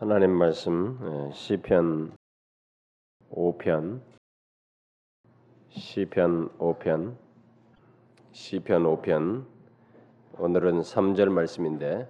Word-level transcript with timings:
하나님 0.00 0.30
말씀 0.30 0.98
예, 1.02 1.30
시편 1.34 2.16
5편 3.32 4.00
시편 5.68 6.56
5편 6.56 7.16
시편 8.32 8.84
5편. 8.84 9.44
오늘은 10.38 10.80
3절 10.80 11.28
말씀인데 11.28 12.08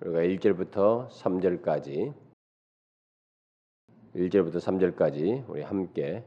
우리가 0.00 0.20
1절부터 0.20 1.08
3절까지 1.08 2.14
1절부터 4.14 4.58
3절까지 4.58 5.48
우리 5.48 5.62
함께 5.62 6.24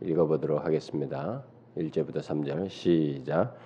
읽어보도록 0.00 0.64
하겠습니다. 0.64 1.44
1절부터 1.76 2.18
3절 2.18 2.68
시작. 2.68 3.58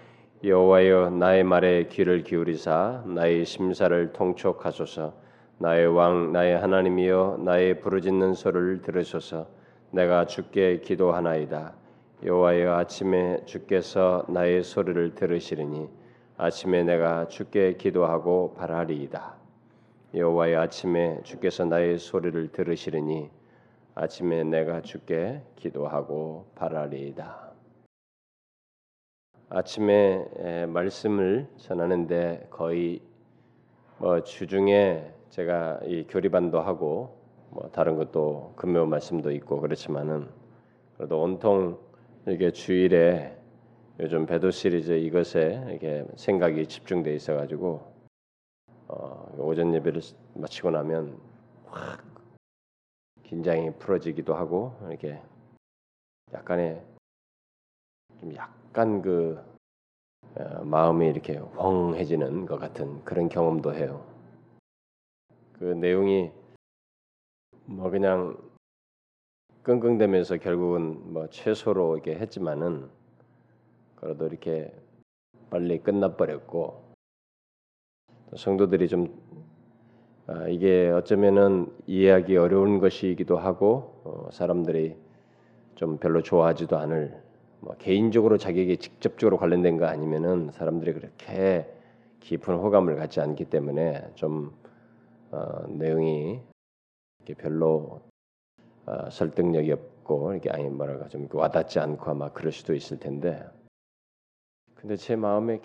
여호와여 0.42 1.10
나의 1.10 1.44
말에 1.44 1.88
귀를 1.88 2.22
기울이사 2.22 3.04
나의 3.06 3.44
심사를 3.44 4.12
통촉하소서 4.14 5.23
나의 5.58 5.86
왕 5.86 6.32
나의 6.32 6.58
하나님이여 6.58 7.38
나의 7.44 7.80
부르짖는 7.80 8.34
소리를 8.34 8.82
들으소서. 8.82 9.46
내가 9.92 10.26
주께 10.26 10.80
기도하나이다. 10.80 11.74
여호와여 12.24 12.74
아침에 12.74 13.44
주께서 13.44 14.24
나의 14.28 14.64
소리를 14.64 15.14
들으시리니 15.14 15.88
아침에 16.36 16.82
내가 16.82 17.28
주께 17.28 17.76
기도하고 17.76 18.54
바라리이다. 18.54 19.36
여호와여 20.14 20.60
아침에 20.60 21.20
주께서 21.22 21.64
나의 21.64 21.98
소리를 21.98 22.48
들으시리니 22.50 23.30
아침에 23.94 24.42
내가 24.42 24.80
주께 24.80 25.42
기도하고 25.54 26.46
바라리이다. 26.56 27.52
아침에 29.50 30.66
말씀을 30.66 31.46
전하는데 31.58 32.48
거의 32.50 33.00
뭐 33.98 34.20
주중에 34.24 35.13
제가 35.34 35.80
이 35.82 36.04
교리반도 36.04 36.60
하고 36.60 37.18
뭐 37.50 37.68
다른 37.72 37.96
것도 37.96 38.52
금요 38.54 38.86
말씀도 38.86 39.32
있고 39.32 39.60
그렇지만은 39.60 40.28
그래도 40.96 41.20
온통 41.20 41.76
이게 42.28 42.52
주일에 42.52 43.36
요즘 43.98 44.26
배도 44.26 44.52
시리즈 44.52 44.92
이것에 44.92 45.72
이게 45.74 46.06
생각이 46.14 46.64
집중돼 46.68 47.12
있어 47.16 47.34
가지고 47.34 47.82
어, 48.86 49.34
오전 49.38 49.74
예배를 49.74 50.00
마치고 50.34 50.70
나면 50.70 51.18
확 51.66 52.04
긴장이 53.24 53.72
풀어지기도 53.80 54.34
하고 54.34 54.72
이렇게 54.88 55.20
약간의 56.32 56.80
좀 58.20 58.36
약간 58.36 59.02
그 59.02 59.42
어, 60.36 60.62
마음이 60.64 61.08
이렇게 61.08 61.40
웡해지는 61.56 62.46
것 62.46 62.60
같은 62.60 63.04
그런 63.04 63.28
경험도 63.28 63.74
해요. 63.74 64.13
그 65.58 65.64
내용이 65.64 66.30
뭐 67.66 67.90
그냥 67.90 68.36
끙끙대면서 69.62 70.36
결국은 70.38 71.12
뭐 71.12 71.28
최소로 71.28 71.94
이렇게 71.94 72.16
했지만은 72.16 72.88
그래도 73.96 74.26
이렇게 74.26 74.74
빨리 75.48 75.78
끝나버렸고 75.78 76.82
성도들이 78.36 78.88
좀 78.88 79.22
아, 80.26 80.48
이게 80.48 80.90
어쩌면은 80.90 81.70
이해하기 81.86 82.36
어려운 82.36 82.78
것이기도 82.78 83.38
하고 83.38 84.00
어, 84.04 84.28
사람들이 84.32 84.96
좀 85.74 85.98
별로 85.98 86.22
좋아하지도 86.22 86.76
않을 86.78 87.22
뭐 87.60 87.74
개인적으로 87.78 88.38
자기에게 88.38 88.76
직접적으로 88.76 89.38
관련된 89.38 89.76
거 89.76 89.86
아니면은 89.86 90.50
사람들이 90.52 90.94
그렇게 90.94 91.66
깊은 92.20 92.54
호감을 92.54 92.96
갖지 92.96 93.20
않기 93.20 93.46
때문에 93.46 94.10
좀 94.14 94.52
어, 95.34 95.66
내용이 95.68 96.40
별로 97.38 98.02
어, 98.86 99.10
설득력이 99.10 99.72
없고 99.72 100.32
이렇게 100.32 100.50
아니 100.50 100.68
뭐랄까 100.68 101.08
좀 101.08 101.28
와닿지 101.32 101.80
않고 101.80 102.08
아마 102.08 102.30
그럴 102.30 102.52
수도 102.52 102.72
있을 102.72 103.00
텐데 103.00 103.44
근데 104.76 104.96
제 104.96 105.16
마음에 105.16 105.60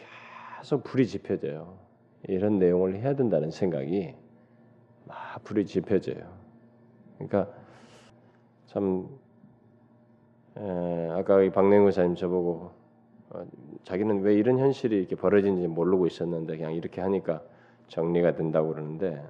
계속 0.58 0.84
불이 0.84 1.06
지펴져요. 1.06 1.78
이런 2.24 2.58
내용을 2.58 2.96
해야 2.96 3.16
된다는 3.16 3.52
생각이 3.52 4.16
막 5.06 5.44
불이 5.44 5.66
지펴져요. 5.66 6.34
그러니까 7.16 7.54
참 8.68 9.10
에, 10.58 11.10
아까 11.12 11.44
이 11.44 11.50
박냉구 11.52 11.92
사님 11.92 12.16
저보고 12.16 12.72
어, 13.32 13.46
자기는 13.84 14.22
왜 14.22 14.34
이런 14.36 14.58
현실이 14.58 14.98
이렇게 14.98 15.16
벌어진지 15.16 15.68
모르고 15.68 16.08
있었는데 16.08 16.58
그냥 16.58 16.74
이렇게 16.74 17.02
하니까 17.02 17.44
정리가 17.90 18.36
된다고 18.36 18.70
그러는데 18.70 19.22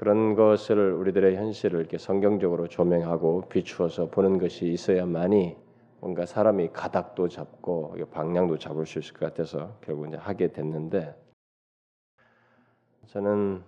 그런 0.00 0.34
것을 0.34 0.94
우리들의 0.94 1.36
현실을 1.36 1.78
이렇게 1.78 1.98
성경적으로 1.98 2.68
조명하고 2.68 3.50
비추어서 3.50 4.08
보는 4.08 4.38
것이 4.38 4.68
있어야만이 4.68 5.58
뭔가 6.00 6.24
사람이 6.24 6.70
가닥도 6.72 7.28
잡고 7.28 7.96
방향도 8.10 8.56
잡을 8.56 8.86
수 8.86 8.98
있을 8.98 9.12
것 9.12 9.26
같아서 9.26 9.76
결국 9.82 10.08
이제 10.08 10.16
하게 10.16 10.52
됐는데 10.52 11.14
저는 13.08 13.62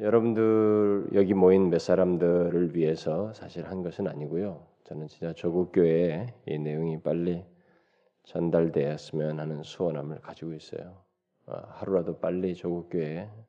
여러분들 0.00 1.08
여기 1.14 1.32
모인 1.32 1.70
몇 1.70 1.78
사람들을 1.78 2.76
위해서 2.76 3.32
사실 3.32 3.64
한 3.64 3.82
것은 3.82 4.06
아니고요. 4.06 4.66
저는 4.84 5.06
진짜 5.06 5.32
조국 5.32 5.72
교회에 5.72 6.26
이 6.44 6.58
내용이 6.58 7.00
빨리 7.00 7.42
전달되었으면 8.24 9.40
하는 9.40 9.62
소원함을 9.62 10.20
가지고 10.20 10.52
있어요. 10.52 10.98
어, 11.46 11.54
하루라도 11.68 12.18
빨리 12.18 12.54
조국 12.54 12.90
교회에 12.90 13.30
아, 13.30 13.47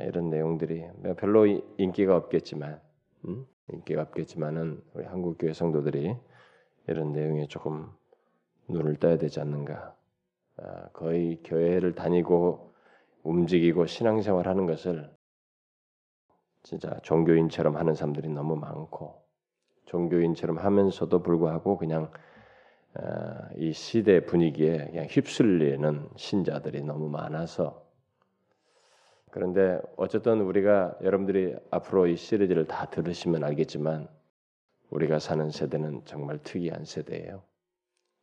이런 0.00 0.30
내용들이 0.30 0.84
별로 1.16 1.46
인기가 1.78 2.16
없겠지만 2.16 2.80
음? 3.26 3.46
인기가 3.72 4.02
없겠지만은 4.02 4.82
우리 4.94 5.04
한국 5.04 5.38
교회 5.38 5.52
성도들이 5.52 6.16
이런 6.88 7.12
내용에 7.12 7.46
조금 7.46 7.90
눈을 8.68 8.96
떠야 8.96 9.18
되지 9.18 9.40
않는가. 9.40 9.94
아, 10.56 10.88
거의 10.92 11.40
교회를 11.44 11.94
다니고 11.94 12.72
움직이고 13.22 13.86
신앙생활하는 13.86 14.66
것을 14.66 15.10
진짜 16.62 16.98
종교인처럼 17.02 17.76
하는 17.76 17.94
사람들이 17.94 18.28
너무 18.28 18.56
많고 18.56 19.22
종교인처럼 19.86 20.58
하면서도 20.58 21.22
불구하고 21.22 21.78
그냥 21.78 22.10
아, 22.94 23.48
이 23.56 23.72
시대 23.72 24.24
분위기에 24.24 24.88
그냥 24.90 25.06
휩쓸리는 25.08 26.08
신자들이 26.16 26.82
너무 26.82 27.08
많아서 27.08 27.89
그런데 29.30 29.80
어쨌든 29.96 30.40
우리가 30.40 30.96
여러분들이 31.02 31.54
앞으로 31.70 32.06
이 32.06 32.16
시리즈를 32.16 32.66
다 32.66 32.86
들으시면 32.86 33.44
알겠지만 33.44 34.08
우리가 34.90 35.18
사는 35.18 35.50
세대는 35.50 36.02
정말 36.04 36.38
특이한 36.38 36.84
세대예요. 36.84 37.42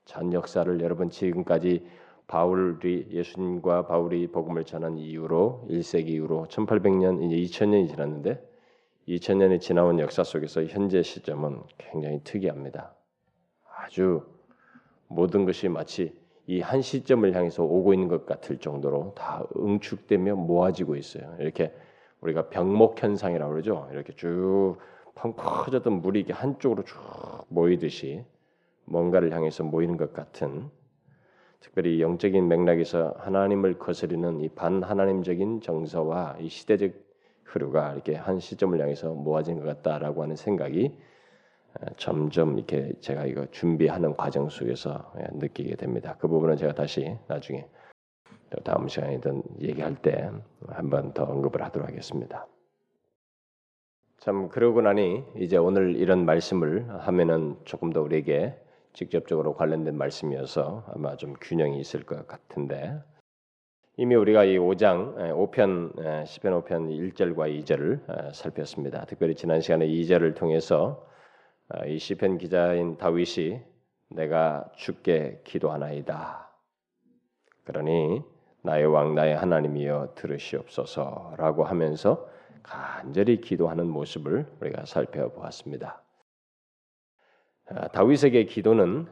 전 0.06 0.34
역사를 0.34 0.82
여러분 0.82 1.10
지금까지 1.10 1.88
바울이 2.28 3.08
예수님과 3.10 3.88
바울이 3.88 4.28
복음을 4.28 4.66
전한 4.66 4.98
이후로 4.98 5.68
1세기 5.70 6.10
이후로 6.10 6.48
1800년 6.50 7.24
이제 7.24 7.36
2000년이 7.36 7.90
지났는데 7.90 8.44
2000년이 9.08 9.62
지나온 9.62 10.00
역사 10.00 10.24
속에서 10.26 10.66
현재 10.66 11.02
시점은 11.02 11.62
굉장히 11.78 12.20
특이합니다. 12.26 12.94
아주 13.78 14.26
모든 15.08 15.46
것이 15.46 15.70
마치 15.70 16.17
이 16.48 16.62
한 16.62 16.82
시점을 16.82 17.34
향해서 17.36 17.64
오고 17.64 17.94
있는 17.94 18.08
것 18.08 18.26
같을 18.26 18.58
정도로 18.58 19.14
다 19.16 19.46
응축되며 19.58 20.36
모아지고 20.36 20.96
있어요. 20.96 21.36
이렇게 21.40 21.74
우리가 22.22 22.50
병목 22.50 23.02
현상이라고 23.02 23.52
그러죠. 23.52 23.88
이렇게 23.92 24.14
쭉 24.14 24.78
펑퍼졌던 25.16 26.02
물이 26.02 26.20
이렇게 26.20 26.34
한쪽으로 26.34 26.84
쭉 26.84 26.98
모이듯이 27.50 28.24
뭔가를 28.86 29.34
향해서 29.34 29.64
모이는 29.64 29.98
것 29.98 30.14
같은 30.14 30.70
특별히 31.60 32.02
영적인 32.02 32.48
맥락에서 32.48 33.16
하나님을 33.18 33.78
거스리는 33.80 34.40
이 34.40 34.50
반하나님적인 34.50 35.62
정서와 35.62 36.38
이 36.40 36.50
시대적 36.50 36.92
흐르가 37.44 37.94
이렇게 37.94 38.16
한 38.16 38.40
시점을 38.40 38.80
향해서 38.80 39.14
모아진 39.14 39.60
것 39.60 39.66
같다라고 39.66 40.24
하는 40.24 40.36
생각이 40.36 40.98
점점 41.98 42.58
이렇게 42.58 42.92
제가 43.02 43.26
이거 43.26 43.46
준비하는 43.52 44.16
과정 44.16 44.50
속에서 44.50 45.14
예, 45.20 45.26
느끼게 45.38 45.76
됩니다. 45.76 46.16
그 46.20 46.28
부분은 46.28 46.58
제가 46.58 46.74
다시 46.74 47.18
나중에 47.28 47.68
다음 48.64 48.88
시간에든 48.88 49.44
얘기할 49.62 49.96
때 50.02 50.30
한 50.70 50.90
번 50.90 51.14
더 51.14 51.24
언급을 51.26 51.62
하도록 51.64 51.88
하겠습니다. 51.88 52.48
참 54.20 54.50
그러고 54.50 54.82
나니 54.82 55.24
이제 55.38 55.58
오늘 55.58 55.96
이런 55.96 56.26
말씀을 56.26 56.90
하면은 57.06 57.56
조금 57.66 57.92
더 57.92 58.02
우리에게 58.02 58.56
직접적으로 58.94 59.54
관련된 59.56 59.96
말씀이어서 59.98 60.86
아마 60.94 61.16
좀 61.18 61.34
균형이 61.40 61.80
있을 61.80 62.04
것 62.04 62.28
같은데 62.28 62.98
이미 63.98 64.16
우리가 64.16 64.44
이 64.46 64.58
5장 64.58 65.16
5편 65.16 65.96
10편 66.26 66.64
5편 66.64 67.14
1절과 67.14 67.64
2절을 67.64 68.34
살폈습니다. 68.34 69.06
특별히 69.06 69.36
지난 69.36 69.62
시간에 69.62 69.88
2절을 69.88 70.36
통해서 70.36 71.06
아, 71.06 71.17
이 71.88 72.00
시편 72.00 72.38
기자인 72.38 72.98
다윗이 72.98 73.62
내가 74.10 74.70
주께 74.76 75.42
기도하나이다. 75.44 76.50
그러니 77.66 78.24
나의 78.62 78.86
왕 78.86 79.16
나의 79.16 79.36
하나님이여 79.36 80.14
들으시옵소서라고 80.16 81.66
하면서 81.66 82.30
간절히 82.64 83.42
기도하는 83.42 83.88
모습을 83.88 84.46
우리가 84.62 84.86
살펴보았습니다. 84.86 86.02
아, 87.70 87.88
다윗에게 87.90 88.46
기도는 88.46 89.08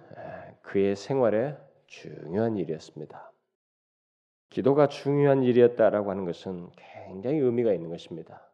그의 0.62 0.96
생활에 0.96 1.58
중요한 1.88 2.58
일이었습니다. 2.58 3.31
기도가 4.50 4.88
중요한 4.88 5.44
일이었다라고 5.44 6.10
하는 6.10 6.25
것은 6.25 6.69
굉장히 6.78 7.40
의미가 7.40 7.74
있는 7.74 7.90
것입니다. 7.90 8.50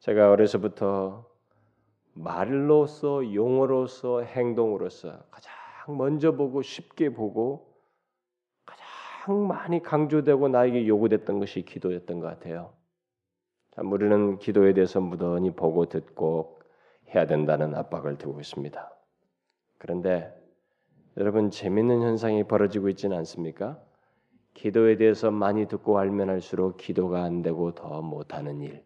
제가 0.00 0.32
어려서부터 0.32 1.33
말로서 2.14 3.34
용어로서 3.34 4.22
행동으로서 4.22 5.24
가장 5.30 5.52
먼저 5.96 6.32
보고 6.32 6.62
쉽게 6.62 7.10
보고 7.10 7.74
가장 8.64 9.46
많이 9.46 9.82
강조되고 9.82 10.48
나에게 10.48 10.86
요구됐던 10.86 11.38
것이 11.40 11.62
기도였던 11.62 12.20
것 12.20 12.26
같아요. 12.26 12.72
우리는 13.78 14.38
기도에 14.38 14.72
대해서 14.72 15.00
무던히 15.00 15.50
보고 15.50 15.86
듣고 15.86 16.60
해야 17.12 17.26
된다는 17.26 17.74
압박을 17.74 18.18
두고 18.18 18.40
있습니다. 18.40 18.90
그런데 19.78 20.32
여러분 21.16 21.50
재밌는 21.50 22.02
현상이 22.02 22.44
벌어지고 22.44 22.88
있지는 22.88 23.16
않습니까? 23.18 23.78
기도에 24.54 24.96
대해서 24.96 25.30
많이 25.32 25.66
듣고 25.66 25.98
알면 25.98 26.28
할수록 26.28 26.76
기도가 26.76 27.24
안 27.24 27.42
되고 27.42 27.74
더 27.74 28.00
못하는 28.02 28.60
일. 28.60 28.83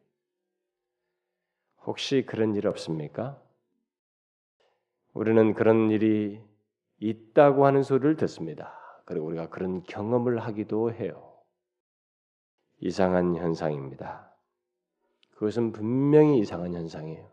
혹시 1.89 2.23
그런 2.27 2.55
일 2.55 2.67
없습니까? 2.67 3.41
우리는 5.15 5.55
그런 5.55 5.91
일이 5.91 6.39
있다고 7.01 7.65
하는 7.65 7.83
소리를 7.83 8.17
듣습니다. 8.17 8.75
그리고 9.07 9.25
우리가 9.25 9.49
그런 9.49 9.83
경험을 9.85 10.39
하기도 10.41 10.93
해요. 10.93 11.33
이상한 12.81 13.37
현상입니다. 13.37 14.31
그것은 15.31 15.73
분명히 15.73 16.41
이상한 16.41 16.75
현상이에요. 16.75 17.27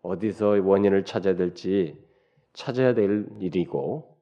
어디서 0.00 0.62
원인을 0.64 1.04
찾아야 1.04 1.36
될지 1.36 2.02
찾아야 2.54 2.94
될 2.94 3.28
일이고, 3.38 4.16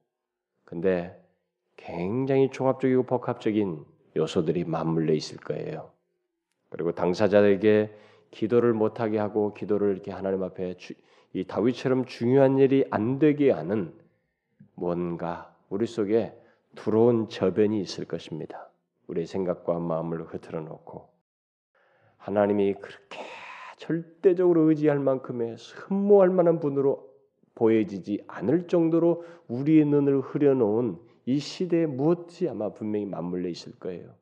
근데 0.65 1.25
굉장히 1.77 2.51
종합적이고 2.51 3.05
복합적인 3.05 3.85
요소들이 4.17 4.65
맞물려 4.65 5.15
있을 5.15 5.37
거예요. 5.37 5.93
그리고 6.69 6.91
당사자에게 6.91 8.03
기도를 8.35 8.75
못하게 8.75 9.19
하고 9.19 9.55
기도를 9.55 9.93
이렇게 9.93 10.11
하나님 10.11 10.43
앞에 10.43 10.77
주, 10.77 10.93
이 11.33 11.45
다윗처럼 11.45 12.05
중요한 12.05 12.59
일이 12.59 12.85
안 12.91 13.19
되게 13.19 13.51
하는 13.51 13.95
뭔가 14.75 15.57
우리 15.71 15.87
속에 15.87 16.37
들어온 16.75 17.29
저변이 17.29 17.81
있을 17.81 18.05
것입니다. 18.05 18.69
우리의 19.07 19.27
생각과 19.27 19.79
마음을 19.79 20.25
흐트러 20.25 20.61
놓고 20.61 21.09
하나님이 22.17 22.75
그렇게 22.75 23.21
절대적으로 23.77 24.69
의지할 24.69 24.99
만큼의 24.99 25.57
흠모할 25.57 26.31
만한 26.31 26.59
분으로 26.59 27.09
보여지지 27.55 28.25
않을 28.27 28.67
정도로 28.67 29.25
우리의 29.47 29.85
눈을 29.85 30.21
흐려놓은 30.21 30.99
이 31.27 31.39
시대에 31.39 31.87
무엇이 31.87 32.49
아마 32.49 32.73
분명히 32.73 33.07
맞물려 33.07 33.49
있을 33.49 33.79
거예요. 33.79 34.15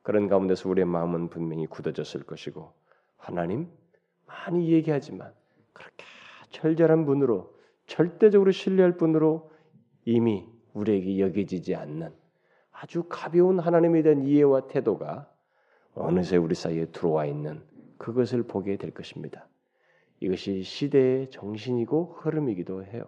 그런 0.00 0.28
가운데서 0.28 0.70
우리의 0.70 0.86
마음은 0.86 1.28
분명히 1.28 1.66
굳어졌을 1.66 2.22
것이고 2.22 2.72
하나님 3.22 3.68
많이 4.26 4.72
얘기하지만 4.72 5.32
그렇게 5.72 6.04
절절한 6.50 7.06
분으로 7.06 7.54
절대적으로 7.86 8.50
신뢰할 8.50 8.96
분으로 8.96 9.50
이미 10.04 10.48
우리에게 10.74 11.20
여겨지지 11.20 11.76
않는 11.76 12.12
아주 12.72 13.04
가벼운 13.08 13.60
하나님에 13.60 14.02
대한 14.02 14.22
이해와 14.22 14.66
태도가 14.66 15.30
어느새 15.94 16.36
우리 16.36 16.56
사이에 16.56 16.86
들어와 16.86 17.26
있는 17.26 17.62
그것을 17.96 18.42
보게 18.42 18.76
될 18.76 18.90
것입니다. 18.90 19.46
이것이 20.18 20.62
시대의 20.62 21.30
정신이고 21.30 22.16
흐름이기도 22.18 22.84
해요. 22.84 23.04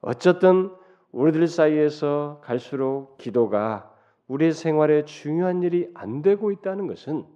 어쨌든 0.00 0.70
우리들 1.12 1.46
사이에서 1.46 2.40
갈수록 2.42 3.18
기도가 3.18 3.94
우리의 4.28 4.52
생활에 4.52 5.04
중요한 5.04 5.62
일이 5.62 5.90
안 5.94 6.22
되고 6.22 6.50
있다는 6.52 6.86
것은 6.86 7.26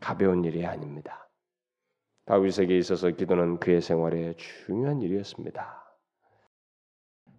가벼운 0.00 0.44
일이 0.44 0.64
아닙니다. 0.66 1.28
다윗에게 2.26 2.76
있어서 2.76 3.10
기도는 3.10 3.58
그의 3.58 3.80
생활에 3.80 4.34
중요한 4.34 5.00
일이었습니다. 5.00 5.84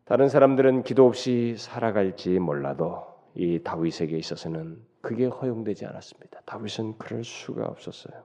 다른 0.05 0.27
사람들은 0.27 0.83
기도 0.83 1.05
없이 1.05 1.55
살아갈지 1.57 2.39
몰라도 2.39 3.05
이 3.35 3.61
다윗에게 3.63 4.17
있어서는 4.17 4.83
그게 5.01 5.25
허용되지 5.25 5.85
않았습니다. 5.85 6.41
다윗은 6.45 6.97
그럴 6.97 7.23
수가 7.23 7.65
없었어요. 7.65 8.23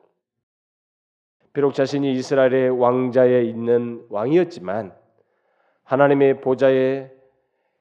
비록 1.53 1.75
자신이 1.75 2.13
이스라엘의 2.15 2.71
왕자에 2.71 3.45
있는 3.45 4.05
왕이었지만 4.09 4.97
하나님의 5.85 6.41
보좌에 6.41 7.13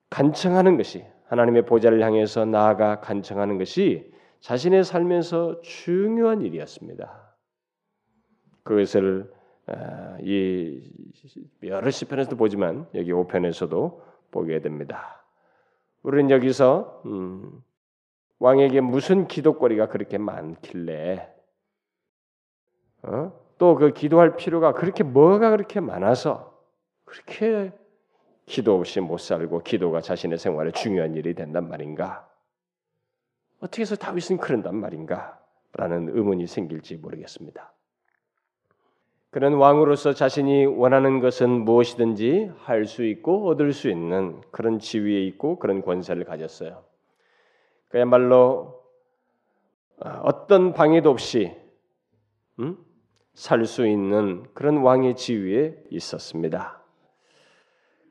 간청하는 0.10 0.78
것이 0.78 1.06
하나님의 1.26 1.66
보좌를 1.66 2.04
향해서 2.04 2.46
나아가 2.46 3.00
간청하는 3.00 3.58
것이 3.58 4.13
자신의 4.44 4.84
삶에서 4.84 5.62
중요한 5.62 6.42
일이었습니다. 6.42 7.34
그것을 8.64 9.32
아, 9.68 10.18
이 10.22 10.92
여러 11.64 11.90
시편에서도 11.90 12.36
보지만 12.36 12.86
여기 12.94 13.14
5편에서도 13.14 14.02
보게 14.32 14.60
됩니다. 14.60 15.26
우리는 16.02 16.30
여기서 16.30 17.04
음, 17.06 17.64
왕에게 18.40 18.82
무슨 18.82 19.30
기도거리가 19.30 19.88
그렇게 19.88 20.18
많길래 20.18 21.34
어? 23.04 23.32
또 23.58 23.76
그 23.76 23.94
기도할 23.94 24.36
필요가 24.36 24.74
그렇게 24.74 25.06
뭐가 25.06 25.52
그렇게 25.52 25.80
많아서 25.80 26.62
그렇게 27.06 27.72
기도 28.46 28.76
없이 28.76 29.00
못 29.00 29.20
살고 29.20 29.64
기도가 29.64 30.02
자신의 30.02 30.38
생활에 30.38 30.72
중요한 30.72 31.16
일이 31.16 31.34
된단 31.34 31.70
말인가? 31.70 32.33
어떻게 33.64 33.82
해서 33.82 33.96
다윗은 33.96 34.38
그런단 34.38 34.76
말인가? 34.76 35.40
라는 35.72 36.10
의문이 36.10 36.48
생길지 36.48 36.98
모르겠습니다. 36.98 37.74
그런 39.32 39.54
왕으로서 39.54 40.14
자신이 40.14 40.66
원하는 40.66 41.22
것은 41.22 41.50
무엇이든지 41.50 42.52
할 42.60 42.86
수 42.86 43.06
있고 43.06 43.48
얻을 43.48 43.72
수 43.72 43.90
있는 43.90 44.42
그런 44.52 44.80
지위에 44.80 45.24
있고 45.28 45.58
그런 45.60 45.82
권세를 45.82 46.26
가졌어요. 46.26 46.84
그야말로 47.88 48.84
어, 49.98 50.10
어떤 50.24 50.74
방해도 50.74 51.10
없이 51.10 51.56
음? 52.60 52.78
살수 53.34 53.88
있는 53.88 54.44
그런 54.54 54.78
왕의 54.78 55.16
지위에 55.16 55.86
있었습니다. 55.90 56.84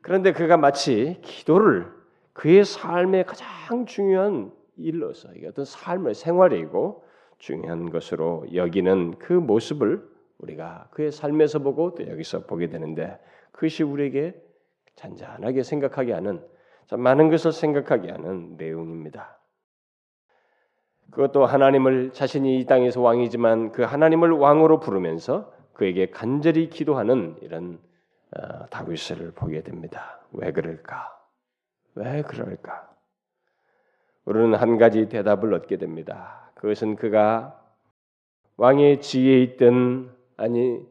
그런데 0.01 0.33
그가 0.33 0.57
마치 0.57 1.21
기도를 1.21 1.89
그의 2.33 2.65
삶의 2.65 3.25
가장 3.25 3.85
중요한 3.85 4.51
일로서 4.77 5.33
이게 5.33 5.47
어떤 5.47 5.65
삶의 5.65 6.13
생활이고 6.15 7.03
중요한 7.37 7.89
것으로 7.89 8.45
여기는 8.53 9.19
그 9.19 9.33
모습을 9.33 10.07
우리가 10.39 10.87
그의 10.91 11.11
삶에서 11.11 11.59
보고 11.59 11.95
또 11.95 12.07
여기서 12.07 12.45
보게 12.45 12.67
되는데 12.67 13.19
그것이 13.51 13.83
우리에게 13.83 14.33
잔잔하게 14.95 15.63
생각하게 15.63 16.13
하는 16.13 16.43
많은 16.91 17.29
것을 17.29 17.51
생각하게 17.51 18.11
하는 18.11 18.55
내용입니다. 18.57 19.37
그것도 21.11 21.45
하나님을 21.45 22.11
자신이 22.11 22.59
이 22.59 22.65
땅에서 22.65 23.01
왕이지만 23.01 23.71
그 23.71 23.83
하나님을 23.83 24.31
왕으로 24.31 24.79
부르면서 24.79 25.53
그에게 25.73 26.09
간절히 26.09 26.69
기도하는 26.69 27.35
이런 27.41 27.79
어, 28.35 28.65
다윗을 28.67 29.31
보게 29.35 29.61
됩니다. 29.61 30.19
왜 30.31 30.51
그럴까? 30.51 31.15
왜 31.95 32.23
그럴까? 32.23 32.92
우리는 34.25 34.53
한 34.55 34.77
가지 34.77 35.09
대답을 35.09 35.53
얻게 35.53 35.77
됩니다. 35.77 36.51
그것은 36.55 36.95
그가 36.95 37.59
왕의 38.57 39.01
지위에 39.01 39.41
있든 39.43 40.09
아니 40.37 40.85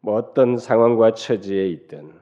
뭐 0.00 0.14
어떤 0.14 0.56
상황과 0.56 1.14
처지에 1.14 1.68
있든 1.68 2.12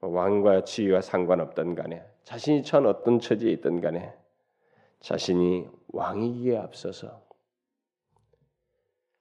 뭐 0.00 0.10
왕과 0.10 0.64
지위와 0.64 1.00
상관없던 1.00 1.74
간에 1.74 2.04
자신이 2.24 2.64
처한 2.64 2.86
어떤 2.86 3.20
처지에 3.20 3.52
있든 3.52 3.80
간에 3.80 4.12
자신이 5.00 5.68
왕이기에 5.88 6.56
앞서서 6.56 7.22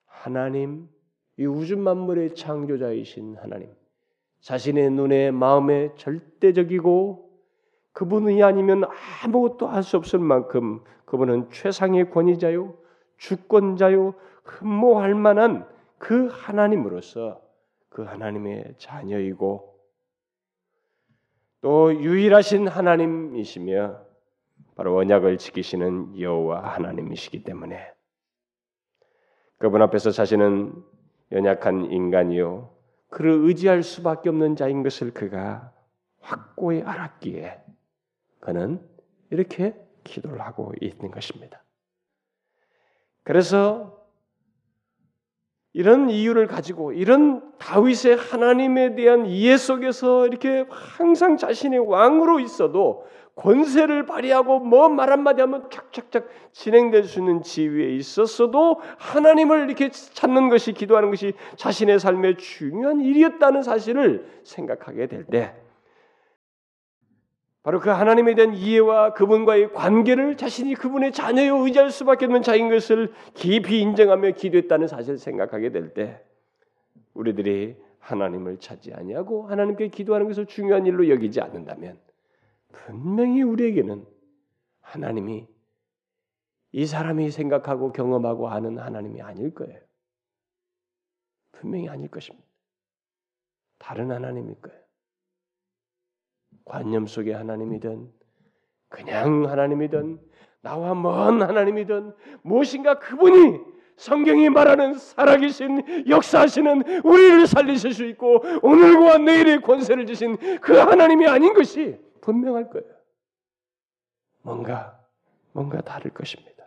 하나님 0.05 0.89
이 1.38 1.45
우주 1.45 1.77
만물의 1.77 2.36
창조자이신 2.36 3.38
하나님 3.38 3.74
자신의 4.39 4.89
눈에 4.91 5.31
마음에 5.31 5.93
절대적이고 5.95 7.30
그분이 7.93 8.41
아니면 8.43 8.83
아무것도 9.24 9.67
할 9.67 9.83
수 9.83 9.98
없을 9.98 10.19
만큼 10.19 10.83
그분은 11.05 11.50
최상의 11.51 12.10
권위자요 12.10 12.75
주권자요 13.17 14.13
흠모할 14.43 15.13
만한 15.13 15.67
그 15.98 16.27
하나님으로서 16.31 17.41
그 17.89 18.03
하나님의 18.03 18.75
자녀이고 18.77 19.75
또 21.62 21.93
유일하신 21.93 22.67
하나님이시며 22.67 24.00
바로 24.75 24.95
언약을 24.98 25.38
지키시는 25.38 26.19
여호와 26.19 26.74
하나님이시기 26.74 27.43
때문에 27.43 27.93
그분 29.57 29.81
앞에서 29.83 30.10
자신은 30.10 30.74
연약한 31.31 31.91
인간이요 31.91 32.74
그를 33.10 33.33
의지할 33.33 33.83
수밖에 33.83 34.29
없는 34.29 34.55
자인 34.55 34.81
것을 34.81 35.13
그가 35.13 35.71
확고히 36.21 36.81
알았기에 36.81 37.62
그는 38.41 38.81
이렇게 39.29 39.74
기도를 40.03 40.41
하고 40.41 40.74
있는 40.81 41.12
것입니다. 41.12 41.63
그래서 43.24 44.01
이런 45.74 46.10
이유를 46.10 46.48
가지고 46.48 46.91
이런 46.91 47.57
다윗의 47.60 48.17
하나님에 48.17 48.95
대한 48.95 49.25
이해 49.25 49.55
속에서 49.55 50.27
이렇게 50.27 50.65
항상 50.69 51.38
자신의 51.38 51.79
왕으로 51.79 52.41
있어도 52.41 53.05
권세를 53.36 54.05
발휘하고 54.05 54.60
뭐 54.60 54.89
말 54.89 55.12
한마디 55.12 55.39
하면 55.41 55.69
착착착 55.69 56.27
진행될 56.51 57.05
수 57.05 57.19
있는 57.19 57.41
지위에 57.41 57.95
있었어도 57.95 58.81
하나님을 58.98 59.65
이렇게 59.65 59.89
찾는 59.89 60.50
것이 60.50 60.74
기도하는 60.74 61.10
것이 61.10 61.33
자신의 61.55 62.00
삶의 62.00 62.38
중요한 62.38 63.00
일이었다는 63.00 63.62
사실을 63.63 64.41
생각하게 64.43 65.07
될 65.07 65.25
때 65.25 65.55
바로 67.63 67.80
그 67.80 67.89
하나님에 67.89 68.34
대한 68.34 68.56
이해와 68.56 69.13
그분과의 69.13 69.74
관계를 69.74 70.36
자신이 70.36 70.74
그분의 70.74 71.12
자녀여 71.12 71.58
의지할 71.58 71.91
수밖에 71.91 72.25
없는 72.25 72.41
자인 72.41 72.70
것을 72.70 73.13
깊이 73.36 73.82
인정하며 73.82 74.32
기도했다는 74.32 74.88
사실을 74.88 75.20
생각하게 75.20 75.72
될 75.72 75.94
때 75.94 76.24
우리들이 77.13 77.75
하나님을 78.00 78.60
찾지 78.60 78.94
아니하고 78.94 79.48
하나님께 79.48 79.89
기도하는 79.89 80.27
것을 80.27 80.46
중요한 80.46 80.86
일로 80.86 81.10
여기지 81.10 81.41
않는다면 81.41 82.00
분명히 82.72 83.44
우리에게는 83.44 84.06
하나님이 84.82 85.48
이 86.74 86.86
사람이 86.86 87.32
생각하고 87.32 87.91
경험하고 87.91 88.50
아는 88.50 88.80
하나님이 88.80 89.22
아닐 89.22 89.53
거예요. 89.53 89.80
분명히 91.51 91.89
아닐 91.89 92.10
것입니다. 92.10 92.48
다른 93.77 94.10
하나님일 94.12 94.56
거예요. 94.62 94.80
관념 96.65 97.08
속의 97.08 97.34
하나님이든 97.34 98.12
그냥 98.89 99.50
하나님이든 99.50 100.20
나와 100.62 100.94
먼 100.94 101.41
하나님이든 101.41 102.13
무엇인가 102.44 103.00
그분이 103.00 103.60
성경이 103.98 104.50
말하는 104.50 104.96
살아계신 104.96 106.08
역사하시는 106.10 107.03
우리를 107.03 107.46
살리실 107.48 107.94
수 107.94 108.06
있고 108.06 108.41
오늘과 108.62 109.20
내일의 109.20 109.62
권세를 109.62 110.06
주신 110.06 110.38
그 110.60 110.74
하나님이 110.74 111.27
아닌 111.27 111.53
것이 111.53 112.00
분명할 112.22 112.70
거예요. 112.70 112.88
뭔가 114.41 115.00
뭔가 115.51 115.82
다를 115.82 116.12
것입니다. 116.12 116.65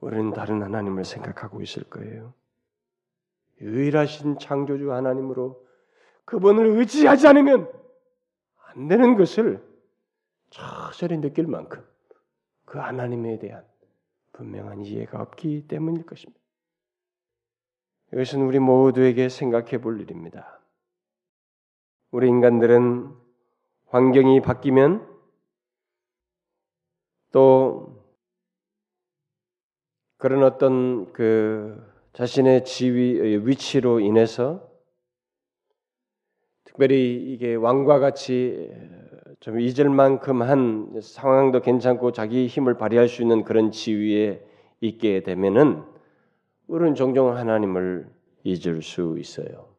우리는 0.00 0.32
다른 0.32 0.62
하나님을 0.62 1.04
생각하고 1.04 1.60
있을 1.60 1.84
거예요. 1.84 2.32
유일하신 3.60 4.38
창조주 4.38 4.92
하나님으로 4.92 5.67
그분을 6.28 6.78
의지하지 6.78 7.26
않으면 7.26 7.72
안 8.66 8.86
되는 8.86 9.16
것을 9.16 9.66
처절히 10.50 11.16
느낄 11.18 11.46
만큼 11.46 11.82
그 12.66 12.78
하나님에 12.78 13.38
대한 13.38 13.64
분명한 14.32 14.84
이해가 14.84 15.22
없기 15.22 15.66
때문일 15.68 16.04
것입니다. 16.04 16.38
이것은 18.12 18.42
우리 18.42 18.58
모두에게 18.58 19.30
생각해 19.30 19.78
볼 19.78 20.02
일입니다. 20.02 20.60
우리 22.10 22.28
인간들은 22.28 23.10
환경이 23.86 24.42
바뀌면 24.42 25.08
또 27.32 28.04
그런 30.18 30.42
어떤 30.42 31.10
그 31.14 31.90
자신의 32.12 32.66
지위 32.66 33.46
위치로 33.46 34.00
인해서 34.00 34.67
특별히 36.78 37.32
이게 37.32 37.56
왕과 37.56 37.98
같이 37.98 38.72
좀 39.40 39.58
잊을 39.58 39.88
만큼 39.88 40.42
한 40.42 41.00
상황도 41.02 41.60
괜찮고 41.60 42.12
자기 42.12 42.46
힘을 42.46 42.78
발휘할 42.78 43.08
수 43.08 43.20
있는 43.20 43.42
그런 43.42 43.72
지위에 43.72 44.46
있게 44.80 45.24
되면은 45.24 45.82
우리는 46.68 46.94
종종 46.94 47.36
하나님을 47.36 48.08
잊을 48.44 48.82
수 48.82 49.16
있어요. 49.18 49.74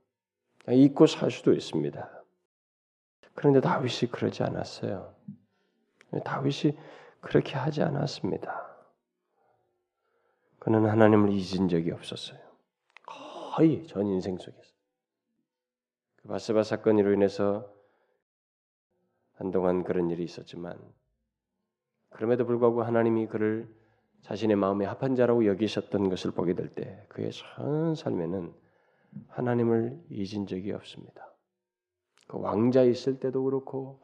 잊고 0.68 1.08
살 1.08 1.32
수도 1.32 1.54
있습니다. 1.54 2.10
그런데 3.34 3.62
다윗이 3.62 4.12
그러지 4.12 4.44
않았어요. 4.44 5.16
다윗이 6.26 6.78
그렇게 7.22 7.56
하지 7.56 7.82
않았습니다. 7.82 8.76
그는 10.60 10.86
하나님을 10.86 11.32
잊은 11.32 11.70
적이 11.70 11.92
없었어요. 11.92 12.40
거의 13.06 13.88
전 13.88 14.06
인생 14.08 14.38
속에서. 14.38 14.69
그 16.22 16.28
바세바 16.28 16.64
사건으로 16.64 17.14
인해서 17.14 17.72
한동안 19.34 19.84
그런 19.84 20.10
일이 20.10 20.24
있었지만 20.24 20.78
그럼에도 22.10 22.46
불구하고 22.46 22.84
하나님이 22.84 23.28
그를 23.28 23.74
자신의 24.22 24.58
마음에 24.58 24.86
합한 24.86 25.16
자라고 25.16 25.46
여기셨던 25.46 26.10
것을 26.10 26.32
보게 26.32 26.54
될 26.54 26.70
때 26.70 27.06
그의 27.08 27.32
전 27.32 27.96
삶에는 27.96 28.54
하나님을 29.30 30.00
잊은 30.10 30.46
적이 30.46 30.74
없습니다. 30.74 31.34
그 32.28 32.40
왕자 32.40 32.84
있을 32.84 33.20
때도 33.20 33.44
그렇고 33.44 34.02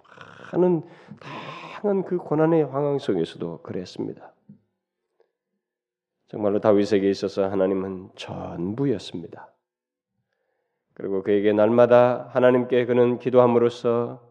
많은 0.54 0.84
다양한 1.20 2.06
그 2.06 2.18
고난의 2.18 2.66
황황 2.66 2.98
속에서도 2.98 3.62
그랬습니다. 3.62 4.34
정말로 6.28 6.60
다윗에게 6.60 7.10
있어서 7.10 7.48
하나님은 7.50 8.10
전부였습니다. 8.16 9.55
그리고 10.96 11.22
그에게 11.24 11.54
날마다 11.54 12.30
하나님께 12.32 12.86
그는 12.86 13.20
기도함으로써 13.20 14.25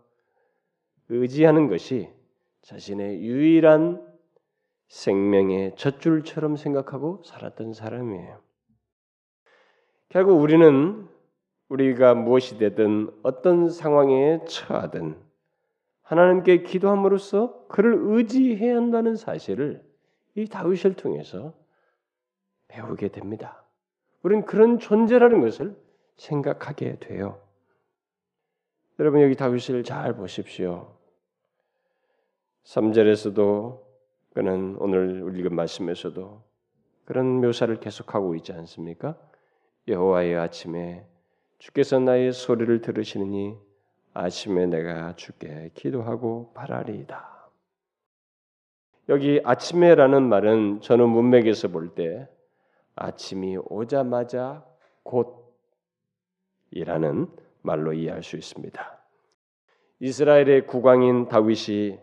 의지하는 1.11 1.69
것이 1.69 2.11
자신의 2.63 3.23
유일한 3.23 4.03
생명의 4.89 5.75
젖줄처럼 5.77 6.57
생각하고 6.57 7.23
살았던 7.25 7.75
사람이에요. 7.75 8.41
결국 10.09 10.41
우리는 10.41 11.07
우리가 11.69 12.15
무엇이 12.15 12.57
되든 12.57 13.11
어떤 13.23 13.69
상황에 13.69 14.41
처하든 14.47 15.21
하나님께 16.03 16.63
기도함으로써 16.63 17.67
그를 17.67 17.95
의지해야 17.99 18.77
한다는 18.77 19.17
사실을 19.17 19.85
이 20.35 20.47
다윗을 20.47 20.95
통해서 20.95 21.53
배우게 22.69 23.09
됩니다. 23.09 23.65
우리는 24.23 24.47
그런 24.47 24.79
존재라는 24.79 25.43
것을 25.43 25.84
생각하게 26.17 26.99
돼요. 26.99 27.41
여러분 28.99 29.21
여기 29.23 29.35
다윗을 29.35 29.85
잘 29.85 30.15
보십시오. 30.15 30.97
3절에서도 32.65 33.83
그는 34.35 34.77
오늘 34.79 35.37
읽은 35.37 35.55
말씀에서도 35.55 36.43
그런 37.05 37.41
묘사를 37.41 37.79
계속하고 37.81 38.35
있지 38.37 38.53
않습니까? 38.53 39.17
여호와의 39.89 40.37
아침에 40.37 41.07
주께서 41.59 41.99
나의 41.99 42.33
소리를 42.33 42.81
들으시느니 42.81 43.57
아침에 44.15 44.67
내가 44.67 45.15
주께 45.17 45.71
기도하고 45.75 46.53
바라리이다. 46.55 47.35
여기 49.09 49.41
아침에라는 49.45 50.23
말은 50.23 50.81
저는 50.81 51.09
문맥에서 51.09 51.69
볼 51.69 51.95
때 51.95 52.29
아침이 52.97 53.57
오자마자 53.57 54.65
곧 55.03 55.44
이라는 56.75 57.29
말로 57.63 57.93
이해할 57.93 58.23
수 58.23 58.37
있습니다. 58.37 59.01
이스라엘의 60.01 60.67
국왕인 60.67 61.29
다윗이 61.29 61.99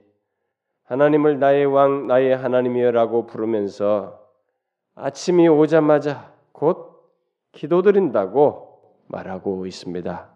하나님을 0.86 1.40
나의 1.40 1.66
왕, 1.66 2.08
나의 2.08 2.36
하나님이여라고 2.36 3.28
부르면서 3.28 4.20
아침이 4.96 5.48
오자마자 5.48 6.34
곧 6.52 7.12
기도드린다고 7.52 8.98
말하고 9.08 9.66
있습니다. 9.66 10.30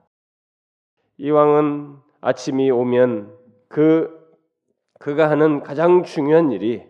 이 1.18 1.30
왕은 1.30 1.98
아침이 2.20 2.70
오면 2.72 3.34
그 3.70 4.26
그가 5.00 5.30
하는 5.30 5.62
가장 5.62 6.04
중요한 6.04 6.52
일이 6.52 6.86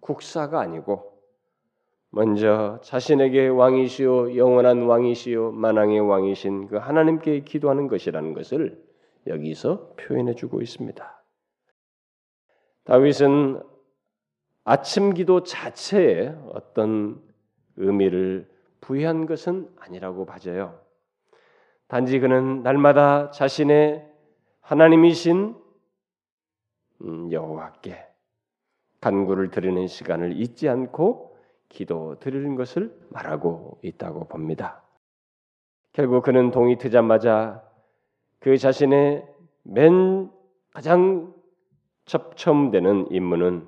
국사가 0.00 0.60
아니고 0.60 1.09
먼저 2.10 2.80
자신에게 2.82 3.48
왕이시요 3.48 4.36
영원한 4.36 4.82
왕이시요 4.82 5.52
만왕의 5.52 6.00
왕이신 6.00 6.66
그 6.66 6.76
하나님께 6.76 7.40
기도하는 7.40 7.86
것이라는 7.86 8.34
것을 8.34 8.82
여기서 9.26 9.94
표현해 9.96 10.34
주고 10.34 10.60
있습니다. 10.60 11.24
다윗은 12.84 13.62
아침 14.64 15.14
기도 15.14 15.42
자체에 15.44 16.34
어떤 16.52 17.22
의미를 17.76 18.50
부여한 18.80 19.26
것은 19.26 19.70
아니라고 19.78 20.26
봐져요. 20.26 20.80
단지 21.86 22.18
그는 22.18 22.62
날마다 22.62 23.30
자신의 23.30 24.08
하나님이신 24.60 25.56
음, 27.02 27.32
여호와께 27.32 28.04
간구를 29.00 29.50
드리는 29.50 29.86
시간을 29.86 30.40
잊지 30.40 30.68
않고 30.68 31.29
기도 31.70 32.18
드리는 32.20 32.54
것을 32.56 32.94
말하고 33.08 33.78
있다고 33.82 34.28
봅니다. 34.28 34.82
결국 35.92 36.22
그는 36.22 36.50
동이 36.50 36.76
트자마자 36.76 37.62
그 38.40 38.58
자신의 38.58 39.26
맨 39.62 40.30
가장 40.74 41.32
처음되는 42.04 43.08
임무는 43.10 43.66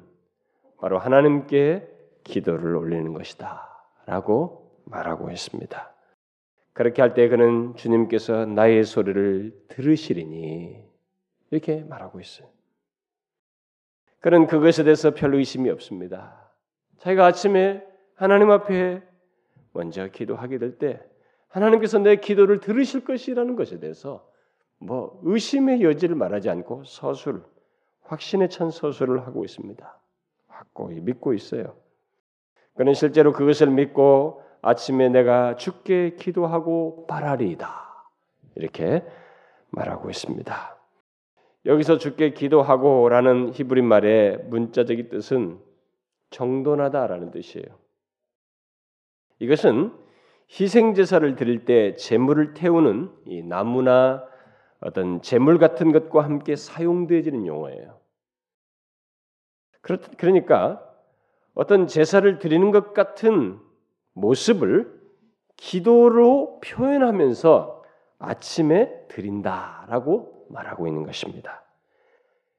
바로 0.78 0.98
하나님께 0.98 1.88
기도를 2.24 2.76
올리는 2.76 3.12
것이다 3.14 3.68
라고 4.06 4.78
말하고 4.84 5.30
있습니다. 5.30 5.92
그렇게 6.72 7.02
할 7.02 7.14
때 7.14 7.28
그는 7.28 7.74
주님께서 7.76 8.46
나의 8.46 8.84
소리를 8.84 9.64
들으시리니 9.68 10.84
이렇게 11.50 11.84
말하고 11.84 12.18
있어요. 12.20 12.48
그는 14.20 14.46
그것에 14.46 14.82
대해서 14.84 15.12
별로 15.12 15.38
의심이 15.38 15.68
없습니다. 15.70 16.50
자기가 16.98 17.26
아침에 17.26 17.84
하나님 18.22 18.52
앞에 18.52 19.02
먼저 19.72 20.06
기도하게 20.06 20.58
될 20.58 20.78
때 20.78 21.00
하나님께서 21.48 21.98
내 21.98 22.16
기도를 22.16 22.60
들으실 22.60 23.04
것이라는 23.04 23.56
것에 23.56 23.80
대해서 23.80 24.24
뭐 24.78 25.20
의심의 25.24 25.82
여지를 25.82 26.14
말하지 26.14 26.48
않고 26.48 26.84
서술, 26.84 27.42
확신에 28.02 28.46
찬 28.46 28.70
서술을 28.70 29.26
하고 29.26 29.44
있습니다. 29.44 29.98
확고히 30.46 31.00
믿고 31.00 31.34
있어요. 31.34 31.74
그는 32.74 32.94
실제로 32.94 33.32
그것을 33.32 33.70
믿고 33.70 34.42
아침에 34.62 35.08
내가 35.08 35.56
죽게 35.56 36.14
기도하고 36.14 37.06
바라리이다. 37.08 37.68
이렇게 38.54 39.04
말하고 39.70 40.10
있습니다. 40.10 40.76
여기서 41.66 41.98
죽게 41.98 42.34
기도하고라는 42.34 43.52
히브리 43.52 43.82
말의 43.82 44.44
문자적인 44.44 45.08
뜻은 45.08 45.58
정돈하다라는 46.30 47.32
뜻이에요. 47.32 47.82
이것은 49.42 49.92
희생 50.48 50.94
제사를 50.94 51.34
드릴 51.34 51.64
때 51.64 51.96
제물을 51.96 52.54
태우는 52.54 53.10
이 53.26 53.42
나무나 53.42 54.24
어떤 54.80 55.20
제물 55.20 55.58
같은 55.58 55.90
것과 55.90 56.22
함께 56.22 56.54
사용되어지는 56.54 57.46
용어예요. 57.46 57.98
그러니까 60.16 60.80
어떤 61.54 61.88
제사를 61.88 62.38
드리는 62.38 62.70
것 62.70 62.94
같은 62.94 63.58
모습을 64.12 65.02
기도로 65.56 66.60
표현하면서 66.60 67.82
아침에 68.20 69.08
드린다라고 69.08 70.46
말하고 70.50 70.86
있는 70.86 71.02
것입니다. 71.02 71.64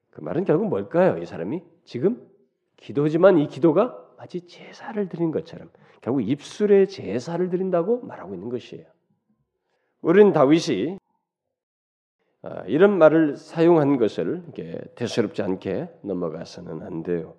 그 0.09 0.19
말은 0.19 0.43
결국 0.43 0.67
뭘까요? 0.67 1.17
이 1.17 1.25
사람이 1.25 1.63
지금 1.85 2.27
기도지만 2.75 3.37
이 3.37 3.47
기도가 3.47 4.02
마치 4.17 4.45
제사를 4.47 5.07
드린 5.09 5.31
것처럼 5.31 5.69
결국 6.01 6.21
입술에 6.21 6.85
제사를 6.85 7.49
드린다고 7.49 8.01
말하고 8.01 8.33
있는 8.33 8.49
것이에요. 8.49 8.85
우리는 10.01 10.33
다윗이 10.33 10.97
아, 12.41 12.63
이런 12.67 12.97
말을 12.97 13.37
사용한 13.37 13.97
것을 13.97 14.43
대수롭지 14.95 15.41
않게 15.41 15.89
넘어가서는 16.01 16.81
안 16.81 17.03
돼요. 17.03 17.35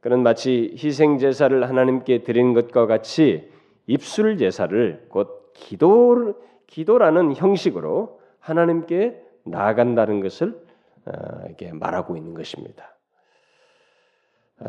그는 0.00 0.22
마치 0.22 0.76
희생 0.78 1.18
제사를 1.18 1.68
하나님께 1.68 2.22
드리는 2.22 2.54
것과 2.54 2.86
같이 2.86 3.50
입술 3.86 4.36
제사를 4.38 5.06
곧 5.08 5.52
기도 5.54 6.40
기도라는 6.68 7.34
형식으로 7.34 8.20
하나님께 8.38 9.20
나아간다는 9.44 10.20
것을 10.20 10.60
어, 11.06 11.46
이렇게 11.46 11.72
말하고 11.72 12.16
있는 12.16 12.34
것입니다. 12.34 12.95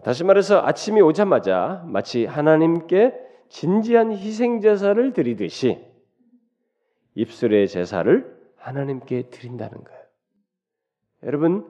다시 0.04 0.24
말해서 0.24 0.62
아침이 0.66 1.02
오자마자 1.02 1.84
마치 1.86 2.26
하나님께 2.26 3.14
진지한 3.50 4.12
희생 4.12 4.60
제사를 4.60 5.14
드리듯이 5.14 5.86
입술의 7.16 7.68
제사를 7.68 8.38
하나님께 8.58 9.30
드린다는 9.30 9.84
거예요. 9.84 10.02
여러분 11.24 11.66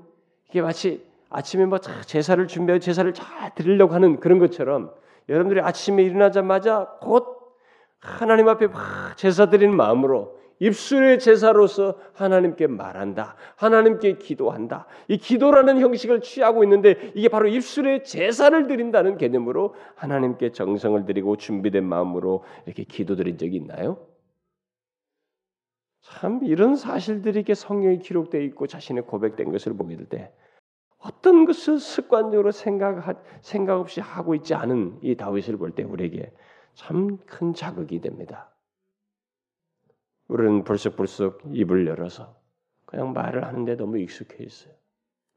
이게 0.49 0.61
마치 0.61 1.05
아침에 1.29 1.65
뭐 1.65 1.79
제사를 1.79 2.47
준비해 2.47 2.79
제사를 2.79 3.13
잘 3.13 3.53
드리려고 3.53 3.93
하는 3.93 4.19
그런 4.19 4.39
것처럼 4.39 4.93
여러분들이 5.29 5.61
아침에 5.61 6.03
일어나자마자 6.03 6.97
곧 7.01 7.37
하나님 7.99 8.47
앞에 8.47 8.67
막 8.67 9.15
제사 9.17 9.49
드리는 9.49 9.75
마음으로 9.75 10.39
입술의 10.59 11.19
제사로서 11.19 11.99
하나님께 12.13 12.67
말한다. 12.67 13.35
하나님께 13.55 14.17
기도한다. 14.17 14.87
이 15.07 15.17
기도라는 15.17 15.79
형식을 15.79 16.21
취하고 16.21 16.63
있는데 16.63 17.11
이게 17.15 17.29
바로 17.29 17.47
입술의 17.47 18.03
제사를 18.03 18.67
드린다는 18.67 19.17
개념으로 19.17 19.75
하나님께 19.95 20.51
정성을 20.51 21.05
드리고 21.05 21.37
준비된 21.37 21.83
마음으로 21.85 22.43
이렇게 22.65 22.83
기도드린 22.83 23.37
적이 23.37 23.57
있나요? 23.57 24.07
참 26.01 26.39
이런 26.43 26.75
사실들이 26.75 27.39
이렇게 27.39 27.53
성경에 27.53 27.97
기록되어 27.97 28.41
있고 28.41 28.65
자신의 28.67 29.03
고백된 29.05 29.51
것을 29.51 29.73
보게 29.75 29.95
될 29.97 30.07
때 30.07 30.31
어떤 30.99 31.45
것을 31.45 31.79
습관적으로 31.79 32.51
생각 32.51 33.23
생각 33.41 33.79
없이 33.79 34.01
하고 34.01 34.33
있지 34.35 34.55
않은 34.55 34.99
이 35.03 35.15
다윗을 35.15 35.57
볼 35.57 35.71
때 35.75 35.83
우리에게 35.83 36.31
참 36.73 37.17
큰 37.27 37.53
자극이 37.53 38.01
됩니다. 38.01 38.49
우리는 40.27 40.63
불쑥불쑥 40.63 41.43
입을 41.51 41.87
열어서 41.87 42.35
그냥 42.85 43.13
말을 43.13 43.45
하는데 43.45 43.75
너무 43.75 43.99
익숙해 43.99 44.43
있어요. 44.43 44.73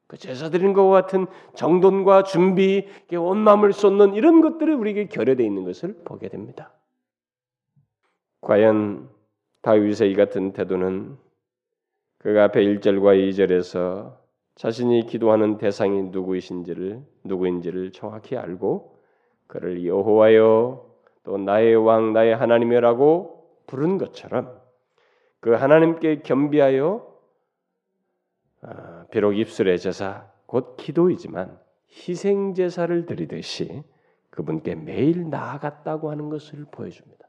그 0.07 0.17
제사 0.17 0.51
드리는 0.51 0.73
것과 0.73 1.03
같은 1.03 1.27
정돈과 1.55 2.25
준비, 2.25 2.89
온 3.13 3.39
마음을 3.39 3.73
쏟는 3.73 4.15
이런 4.15 4.41
것들이 4.41 4.73
우리에게 4.73 5.07
결여되어 5.07 5.47
있는 5.47 5.65
것을 5.65 6.03
보게 6.05 6.29
됩니다. 6.29 6.73
과연 8.41 9.09
다윗의 9.63 10.11
이 10.11 10.15
같은 10.15 10.53
태도는 10.53 11.17
그 12.19 12.41
앞에 12.41 12.61
1절과 12.61 13.31
2절에서 13.31 14.17
자신이 14.57 15.07
기도하는 15.07 15.59
대상이 15.59 16.03
누구이신지를 16.05 17.03
누구인지를 17.25 17.93
정확히 17.93 18.37
알고 18.37 18.99
그를 19.47 19.87
여호와여 19.87 20.87
또 21.23 21.39
나의 21.39 21.77
왕 21.77 22.13
나의 22.13 22.37
하나님이라고 22.37 23.63
부른 23.67 23.99
것처럼 23.99 24.60
그 25.41 25.53
하나님께 25.53 26.23
겸비하여 26.23 27.09
아, 28.63 29.07
비록 29.11 29.33
입술의 29.33 29.79
제사 29.79 30.31
곧 30.47 30.77
기도이지만 30.77 31.59
희생 31.91 32.55
제사를 32.55 33.07
드리듯이 33.07 33.83
그분께 34.31 34.75
매일 34.75 35.29
나아갔다고 35.31 36.11
하는 36.11 36.29
것을 36.29 36.67
보여줍니다. 36.71 37.29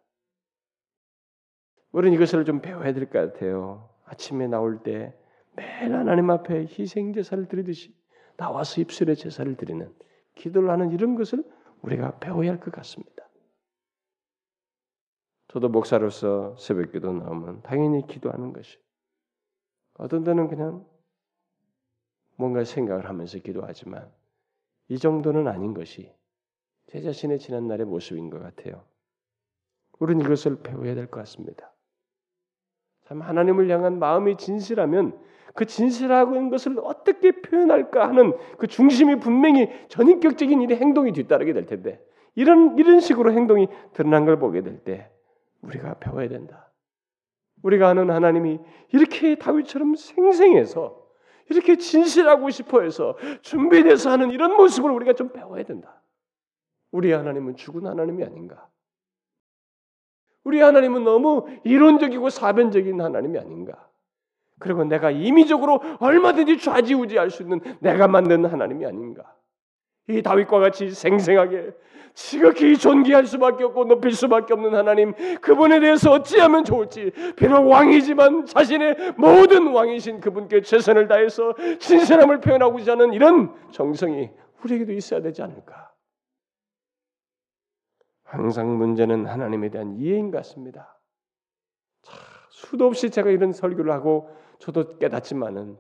우리는 1.92 2.16
이것을 2.16 2.46
좀 2.46 2.62
배워야 2.62 2.94
될 2.94 3.10
것 3.10 3.34
같아요. 3.34 3.90
아침에 4.06 4.48
나올 4.48 4.84
때 4.84 5.14
매일 5.56 5.94
하나님 5.96 6.30
앞에 6.30 6.66
희생 6.68 7.14
제사를 7.14 7.46
드리듯이 7.48 7.94
나와서 8.38 8.82
입술에 8.82 9.16
제사를 9.16 9.56
드리는 9.56 9.94
기도를 10.36 10.70
하는 10.70 10.92
이런 10.92 11.16
것을 11.16 11.44
우리가 11.82 12.20
배워야 12.20 12.52
할 12.52 12.60
것 12.60 12.72
같습니다. 12.72 13.24
저도 15.52 15.68
목사로서 15.68 16.56
새벽 16.56 16.94
기도 16.94 17.12
나오면 17.12 17.64
당연히 17.64 18.08
기도하는 18.08 18.54
것이 18.54 18.78
어떤 19.96 20.24
때는 20.24 20.48
그냥 20.48 20.86
뭔가 22.38 22.64
생각을 22.64 23.10
하면서 23.10 23.38
기도하지만 23.38 24.10
이 24.88 24.98
정도는 24.98 25.50
아닌 25.50 25.74
것이 25.74 26.10
제 26.88 27.02
자신의 27.02 27.40
지난날의 27.40 27.86
모습인 27.86 28.30
것 28.30 28.42
같아요. 28.42 28.86
우리는 30.00 30.24
이것을 30.24 30.62
배워야 30.64 30.96
될 30.96 31.08
것 31.08 31.20
같습니다. 31.20 31.74
참 33.08 33.22
하나님을 33.22 33.70
향한 33.70 34.00
마음이 34.00 34.38
진실하면 34.38 35.20
그 35.54 35.66
진실하고 35.66 36.34
있는 36.36 36.50
것을 36.50 36.80
어떻게 36.80 37.42
표현할까 37.42 38.08
하는 38.08 38.38
그 38.58 38.68
중심이 38.68 39.20
분명히 39.20 39.68
전인격적인 39.90 40.62
일의 40.62 40.78
행동이 40.78 41.12
뒤따르게 41.12 41.52
될 41.52 41.66
텐데 41.66 42.02
이런 42.36 42.78
이런 42.78 43.02
식으로 43.02 43.34
행동이 43.34 43.68
드러난 43.92 44.24
걸 44.24 44.40
보게 44.40 44.62
될 44.62 44.86
때 44.86 45.12
우리가 45.62 45.96
배워야 45.96 46.28
된다. 46.28 46.72
우리가 47.64 47.90
아는 47.90 48.10
하나님이 48.10 48.60
이렇게 48.90 49.36
다윗처럼 49.36 49.96
생생해서 49.96 51.00
이렇게 51.50 51.76
진실하고 51.76 52.50
싶어 52.50 52.82
해서 52.82 53.18
준비돼서 53.42 54.10
하는 54.10 54.32
이런 54.32 54.56
모습을 54.56 54.90
우리가 54.92 55.14
좀 55.14 55.32
배워야 55.32 55.64
된다. 55.64 56.02
우리 56.92 57.12
하나님은 57.12 57.56
죽은 57.56 57.86
하나님이 57.86 58.24
아닌가? 58.24 58.68
우리 60.44 60.60
하나님은 60.60 61.04
너무 61.04 61.46
이론적이고 61.64 62.30
사변적인 62.30 63.00
하나님이 63.00 63.38
아닌가? 63.38 63.88
그리고 64.60 64.84
내가 64.84 65.12
임의적으로 65.12 65.82
얼마든지 66.00 66.60
좌지우지할 66.60 67.30
수 67.30 67.44
있는 67.44 67.60
내가 67.80 68.08
만든 68.08 68.46
하나님이 68.46 68.86
아닌가? 68.86 69.36
이 70.12 70.22
다윗과 70.22 70.60
같이 70.60 70.90
생생하게 70.92 71.72
지극히 72.14 72.78
존귀할 72.78 73.26
수밖에 73.26 73.64
없고 73.64 73.86
높일 73.86 74.12
수밖에 74.12 74.54
없는 74.54 74.76
하나님 74.76 75.14
그분에 75.40 75.80
대해서 75.80 76.12
어찌하면 76.12 76.64
좋을지 76.66 77.12
비록 77.36 77.68
왕이지만 77.68 78.46
자신의 78.46 79.14
모든 79.18 79.68
왕이신 79.72 80.20
그분께 80.20 80.62
최선을 80.62 81.08
다해서 81.08 81.56
신선함을 81.80 82.42
표현하고자 82.42 82.94
하는 82.94 83.14
이런 83.14 83.54
정성이 83.72 84.30
우리에게도 84.64 84.92
있어야 84.94 85.22
되지 85.22 85.42
않을까? 85.42 85.92
항상 88.24 88.78
문제는 88.78 89.26
하나님에 89.26 89.70
대한 89.70 89.98
이해인 89.98 90.32
것 90.32 90.38
같습니다. 90.38 90.98
자, 92.02 92.14
수도 92.50 92.86
없이 92.88 93.10
제가 93.10 93.30
이런 93.30 93.52
설교를 93.52 93.92
하고 93.92 94.30
저도 94.60 94.98
깨닫지만은 95.00 95.78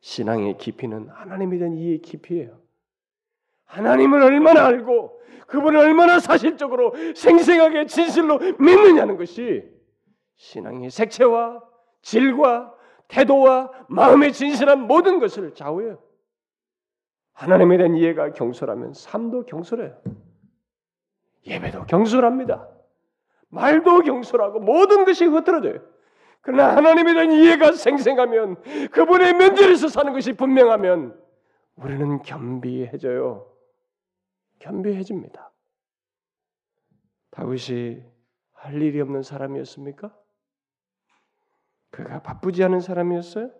신앙의 0.00 0.56
깊이는 0.58 1.08
하나님에 1.08 1.58
대한 1.58 1.74
이해의 1.74 2.00
깊이예요. 2.00 2.65
하나님을 3.66 4.22
얼마나 4.22 4.66
알고 4.66 5.20
그분을 5.46 5.78
얼마나 5.78 6.18
사실적으로 6.18 6.94
생생하게 7.14 7.86
진실로 7.86 8.38
믿느냐는 8.58 9.16
것이 9.16 9.64
신앙의 10.36 10.90
색채와 10.90 11.62
질과 12.02 12.74
태도와 13.08 13.70
마음의 13.88 14.32
진실한 14.32 14.86
모든 14.86 15.18
것을 15.20 15.54
좌우해요. 15.54 15.98
하나님에 17.32 17.76
대한 17.76 17.94
이해가 17.94 18.32
경솔하면 18.32 18.94
삶도 18.94 19.46
경솔해요. 19.46 19.96
예배도 21.46 21.84
경솔합니다. 21.84 22.68
말도 23.48 24.00
경솔하고 24.00 24.60
모든 24.60 25.04
것이 25.04 25.24
흐트러져요. 25.24 25.80
그러나 26.40 26.76
하나님에 26.76 27.12
대한 27.12 27.32
이해가 27.32 27.72
생생하면 27.72 28.56
그분의 28.90 29.34
면전에서 29.34 29.88
사는 29.88 30.12
것이 30.12 30.32
분명하면 30.32 31.18
우리는 31.76 32.22
겸비해져요. 32.22 33.46
겸비해집니다. 34.58 35.52
다윗이 37.30 38.02
할 38.52 38.82
일이 38.82 39.00
없는 39.00 39.22
사람이었습니까? 39.22 40.14
그가 41.90 42.22
바쁘지 42.22 42.64
않은 42.64 42.80
사람이었어요? 42.80 43.50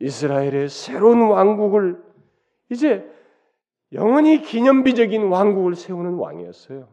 이스라엘의 0.00 0.68
새로운 0.68 1.22
왕국을 1.28 2.02
이제 2.70 3.10
영원히 3.92 4.40
기념비적인 4.40 5.28
왕국을 5.28 5.74
세우는 5.74 6.14
왕이었어요. 6.14 6.88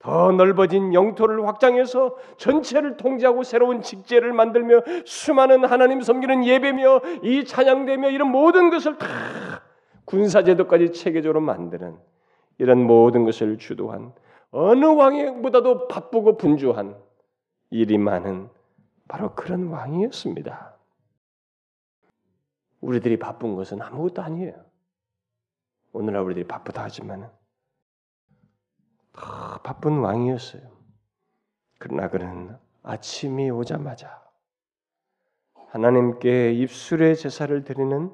더 0.00 0.32
넓어진 0.32 0.94
영토를 0.94 1.46
확장해서 1.46 2.16
전체를 2.38 2.96
통제하고 2.96 3.42
새로운 3.42 3.82
직제를 3.82 4.32
만들며 4.32 4.80
수많은 5.04 5.66
하나님 5.66 6.00
섬기는 6.00 6.44
예배며 6.46 7.00
이 7.22 7.44
찬양되며 7.44 8.10
이런 8.10 8.30
모든 8.30 8.70
것을 8.70 8.96
다 8.96 9.06
군사제도까지 10.10 10.92
체계적으로 10.92 11.40
만드는 11.40 11.96
이런 12.58 12.84
모든 12.84 13.24
것을 13.24 13.58
주도한 13.58 14.12
어느 14.50 14.84
왕보다도 14.84 15.86
바쁘고 15.86 16.36
분주한 16.36 17.00
일이 17.70 17.96
많은 17.96 18.50
바로 19.06 19.34
그런 19.36 19.68
왕이었습니다. 19.68 20.76
우리들이 22.80 23.18
바쁜 23.18 23.54
것은 23.54 23.80
아무것도 23.80 24.22
아니에요. 24.22 24.64
오늘날 25.92 26.22
우리들이 26.22 26.46
바쁘다 26.46 26.82
하지만은 26.84 27.28
더 29.12 29.58
바쁜 29.62 29.98
왕이었어요. 29.98 30.62
그러나 31.78 32.08
그는 32.08 32.56
아침이 32.82 33.50
오자마자 33.50 34.20
하나님께 35.68 36.52
입술의 36.52 37.16
제사를 37.16 37.62
드리는 37.64 38.10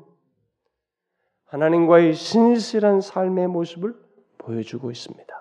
하나님과의 1.47 2.15
신실한 2.15 3.01
삶의 3.01 3.49
모습을 3.49 3.95
보여주고 4.39 4.91
있습니다. 4.91 5.37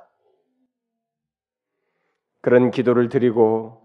그런 2.42 2.70
기도를 2.70 3.10
드리고 3.10 3.82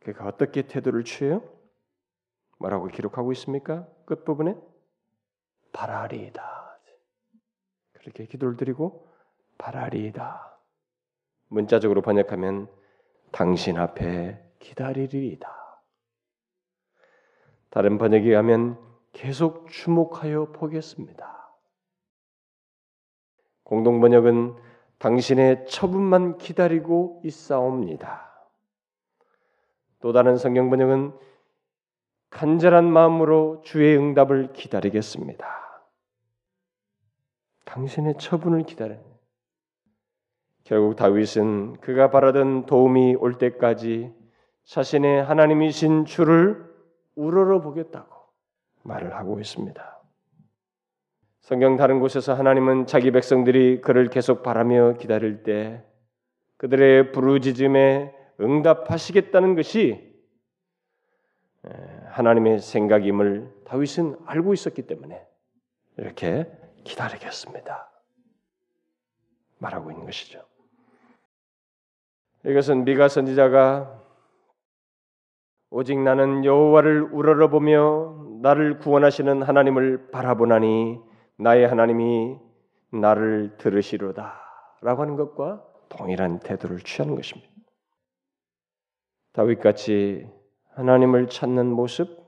그가 0.00 0.26
어떻게 0.26 0.62
태도를 0.62 1.04
취해요? 1.04 1.42
뭐라고 2.58 2.88
기록하고 2.88 3.32
있습니까? 3.32 3.86
끝부분에 4.04 4.56
바라리이다. 5.72 6.80
그렇게 7.94 8.26
기도를 8.26 8.56
드리고 8.56 9.08
바라리이다. 9.58 10.58
문자적으로 11.48 12.02
번역하면 12.02 12.68
당신 13.32 13.78
앞에 13.78 14.42
기다리리이다. 14.58 15.48
다른 17.70 17.98
번역에 17.98 18.32
가면 18.32 18.87
계속 19.12 19.68
주목하여 19.70 20.52
보겠습니다. 20.52 21.38
공동 23.64 24.00
번역은 24.00 24.56
당신의 24.98 25.66
처분만 25.66 26.38
기다리고 26.38 27.20
있사옵니다. 27.24 28.28
또 30.00 30.12
다른 30.12 30.36
성경 30.36 30.70
번역은 30.70 31.12
간절한 32.30 32.90
마음으로 32.90 33.62
주의 33.64 33.96
응답을 33.96 34.52
기다리겠습니다. 34.52 35.46
당신의 37.64 38.14
처분을 38.18 38.64
기다려. 38.64 38.96
결국 40.64 40.96
다윗은 40.96 41.80
그가 41.80 42.10
바라던 42.10 42.66
도움이 42.66 43.16
올 43.16 43.38
때까지 43.38 44.14
자신의 44.64 45.24
하나님이신 45.24 46.04
주를 46.04 46.62
우러러 47.14 47.62
보겠다고 47.62 48.17
말을 48.88 49.14
하고 49.14 49.38
있습니다. 49.38 49.98
성경 51.40 51.76
다른 51.76 52.00
곳에서 52.00 52.34
하나님은 52.34 52.86
자기 52.86 53.10
백성들이 53.10 53.80
그를 53.80 54.10
계속 54.10 54.42
바라며 54.42 54.94
기다릴 54.94 55.42
때 55.44 55.84
그들의 56.56 57.12
부르짖음에 57.12 58.14
응답하시겠다는 58.40 59.54
것이 59.54 60.08
하나님의 62.06 62.58
생각임을 62.60 63.50
다윗은 63.64 64.18
알고 64.26 64.54
있었기 64.54 64.82
때문에 64.82 65.24
이렇게 65.96 66.50
기다리겠습니다. 66.84 67.90
말하고 69.58 69.90
있는 69.90 70.04
것이죠. 70.04 70.44
이것은 72.44 72.84
미가 72.84 73.08
선지자가 73.08 74.02
오직 75.70 75.98
나는 75.98 76.44
여호와를 76.44 77.02
우러러보며 77.12 78.40
나를 78.42 78.78
구원하시는 78.78 79.42
하나님을 79.42 80.10
바라보나니 80.10 80.98
나의 81.36 81.66
하나님이 81.68 82.38
나를 82.92 83.56
들으시로다라고 83.58 85.02
하는 85.02 85.16
것과 85.16 85.64
동일한 85.88 86.40
태도를 86.40 86.78
취하는 86.80 87.16
것입니다. 87.16 87.52
다윗같이 89.32 90.26
하나님을 90.74 91.28
찾는 91.28 91.66
모습 91.66 92.26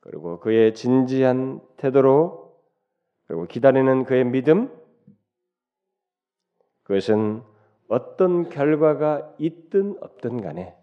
그리고 0.00 0.40
그의 0.40 0.74
진지한 0.74 1.60
태도로 1.76 2.56
그리고 3.26 3.46
기다리는 3.46 4.04
그의 4.04 4.24
믿음 4.24 4.72
그것은 6.82 7.42
어떤 7.88 8.48
결과가 8.48 9.34
있든 9.38 9.96
없든 10.00 10.40
간에 10.40 10.74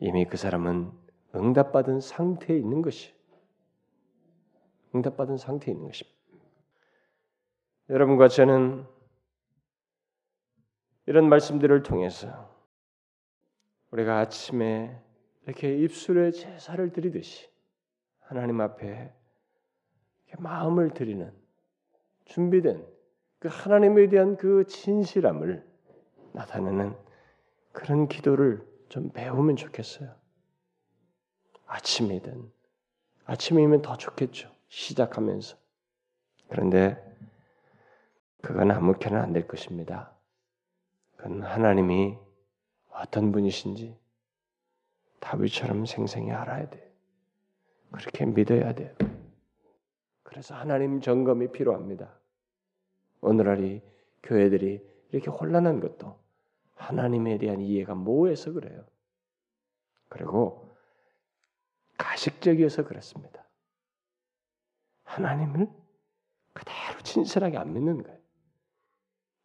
이미 0.00 0.24
그 0.26 0.36
사람은 0.36 0.90
응답받은 1.34 2.00
상태에 2.00 2.56
있는 2.56 2.82
것이 2.82 3.14
응답받은 4.94 5.36
상태에 5.36 5.72
있는 5.72 5.86
것입니다. 5.86 6.16
여러분과 7.88 8.28
저는 8.28 8.84
이런 11.06 11.28
말씀들을 11.28 11.82
통해서 11.82 12.54
우리가 13.92 14.18
아침에 14.18 15.00
이렇게 15.44 15.76
입술에 15.78 16.32
제사를 16.32 16.92
드리듯이 16.92 17.48
하나님 18.18 18.60
앞에 18.60 19.14
마음을 20.38 20.90
드리는 20.90 21.32
준비된 22.24 22.84
그 23.38 23.48
하나님에 23.48 24.08
대한 24.08 24.36
그 24.36 24.64
진실함을 24.66 25.64
나타내는 26.32 26.96
그런 27.72 28.08
기도를 28.08 28.65
좀 28.88 29.10
배우면 29.10 29.56
좋겠어요. 29.56 30.14
아침이든 31.66 32.52
아침이면 33.24 33.82
더 33.82 33.96
좋겠죠. 33.96 34.50
시작하면서. 34.68 35.56
그런데 36.48 37.02
그건 38.42 38.70
아무렇게나 38.70 39.20
안 39.22 39.32
될 39.32 39.48
것입니다. 39.48 40.12
그건 41.16 41.42
하나님이 41.42 42.16
어떤 42.90 43.32
분이신지 43.32 43.96
다윗처럼 45.20 45.86
생생히 45.86 46.30
알아야 46.30 46.68
돼. 46.70 46.92
그렇게 47.90 48.26
믿어야 48.26 48.72
돼요. 48.74 48.94
그래서 50.22 50.54
하나님 50.54 51.00
점검이 51.00 51.50
필요합니다. 51.50 52.16
오늘날 53.20 53.64
이 53.64 53.82
교회들이 54.22 54.80
이렇게 55.10 55.30
혼란한 55.30 55.80
것도 55.80 56.18
하나님에 56.76 57.38
대한 57.38 57.60
이해가 57.60 57.94
모호해서 57.94 58.52
그래요. 58.52 58.86
그리고 60.08 60.76
가식적이어서 61.98 62.84
그렇습니다. 62.84 63.44
하나님을 65.04 65.68
그대로 66.52 67.00
진실하게 67.02 67.58
안 67.58 67.72
믿는 67.72 68.02
거예요. 68.02 68.18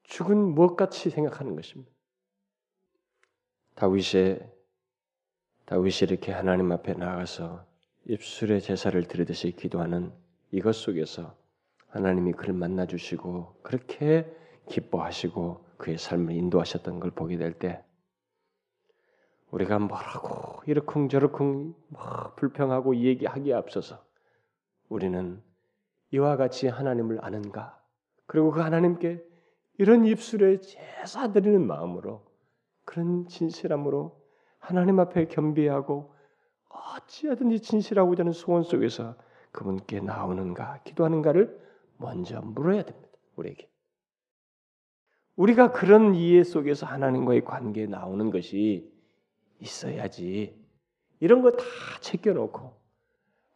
죽은 0.03 0.37
무엇같이 0.37 1.09
생각하는 1.09 1.55
것입니다. 1.55 1.91
다윗의 3.75 4.51
다윗이 5.65 5.99
이렇게 6.01 6.33
하나님 6.33 6.71
앞에 6.71 6.93
나가서 6.93 7.65
입술의 8.05 8.61
제사를 8.61 9.01
드리듯이 9.07 9.53
기도하는 9.53 10.11
이것 10.51 10.73
속에서 10.75 11.37
하나님이 11.87 12.33
그를 12.33 12.53
만나 12.53 12.85
주시고 12.85 13.61
그렇게 13.63 14.29
기뻐하시고 14.67 15.65
그의 15.81 15.97
삶을 15.97 16.35
인도하셨던 16.35 16.99
걸 16.99 17.09
보게 17.09 17.37
될 17.37 17.57
때 17.57 17.83
우리가 19.49 19.79
뭐라고 19.79 20.61
이러쿵저러쿵 20.67 21.73
뭐 21.87 22.33
불평하고 22.35 22.95
얘기하기에 22.97 23.53
앞서서 23.53 24.03
우리는 24.89 25.41
이와 26.11 26.37
같이 26.37 26.67
하나님을 26.67 27.23
아는가? 27.25 27.81
그리고 28.27 28.51
그 28.51 28.59
하나님께 28.59 29.23
이런 29.79 30.05
입술에 30.05 30.59
제사 30.59 31.31
드리는 31.31 31.65
마음으로 31.65 32.25
그런 32.85 33.27
진실함으로 33.27 34.21
하나님 34.59 34.99
앞에 34.99 35.25
겸비하고 35.29 36.13
어찌하든지 36.69 37.61
진실하고자 37.61 38.21
하는 38.21 38.33
소원 38.33 38.61
속에서 38.63 39.15
그분께 39.51 39.99
나오는가 39.99 40.79
기도하는가를 40.83 41.59
먼저 41.97 42.39
물어야 42.41 42.83
됩니다. 42.83 43.09
우리에게. 43.35 43.70
우리가 45.41 45.71
그런 45.71 46.13
이해 46.13 46.43
속에서 46.43 46.85
하나님과의 46.85 47.43
관계에 47.43 47.87
나오는 47.87 48.29
것이 48.29 48.91
있어야지. 49.59 50.55
이런 51.19 51.41
거다 51.41 51.63
챙겨놓고 51.99 52.73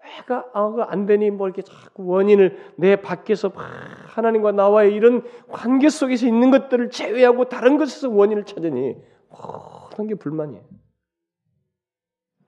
왜가 0.04 0.50
아, 0.54 0.76
안 0.88 1.06
되니 1.06 1.30
뭐 1.30 1.48
이렇게 1.48 1.62
자꾸 1.62 2.06
원인을 2.06 2.74
내 2.78 2.96
밖에서 2.96 3.50
하나님과 3.50 4.52
나와의 4.52 4.94
이런 4.94 5.24
관계 5.48 5.90
속에서 5.90 6.26
있는 6.26 6.50
것들을 6.50 6.90
제외하고 6.90 7.50
다른 7.50 7.78
것에서 7.78 8.10
원인을 8.10 8.46
찾으니 8.46 8.96
모든 9.30 10.08
게 10.08 10.16
불만이에요. 10.16 10.64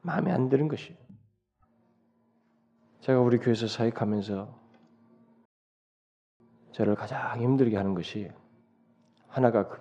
마음에 0.02 0.32
안 0.32 0.50
드는 0.50 0.68
것이. 0.68 0.96
제가 3.02 3.20
우리 3.22 3.38
교회에서 3.38 3.68
사역하면서 3.68 4.58
저를 6.72 6.96
가장 6.96 7.40
힘들게 7.40 7.78
하는 7.78 7.94
것이 7.94 8.30
하나가 9.28 9.68
그, 9.68 9.80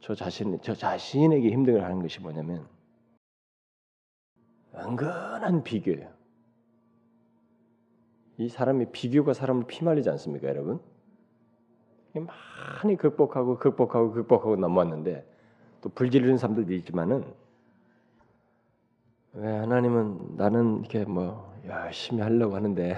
저 0.00 0.14
자신 0.14 0.58
저 0.62 0.74
자신에게 0.74 1.50
힘들게 1.50 1.80
하는 1.80 2.02
것이 2.02 2.20
뭐냐면 2.20 2.66
은근한 4.74 5.62
비교예요. 5.62 6.12
이 8.36 8.48
사람이 8.48 8.86
비교가 8.90 9.32
사람을 9.32 9.66
피말리지 9.66 10.10
않습니까, 10.10 10.48
여러분? 10.48 10.80
많이 12.20 12.96
극복하고 12.96 13.58
극복하고 13.58 14.12
극복하고 14.12 14.56
넘어왔는데 14.56 15.26
또 15.80 15.88
불지르는 15.88 16.38
사람들도 16.38 16.72
있지만은 16.74 17.24
왜 19.32 19.50
하나님은 19.50 20.36
나는 20.36 20.80
이렇게 20.80 21.04
뭐 21.04 21.52
열심히 21.66 22.22
하려고 22.22 22.54
하는데 22.54 22.96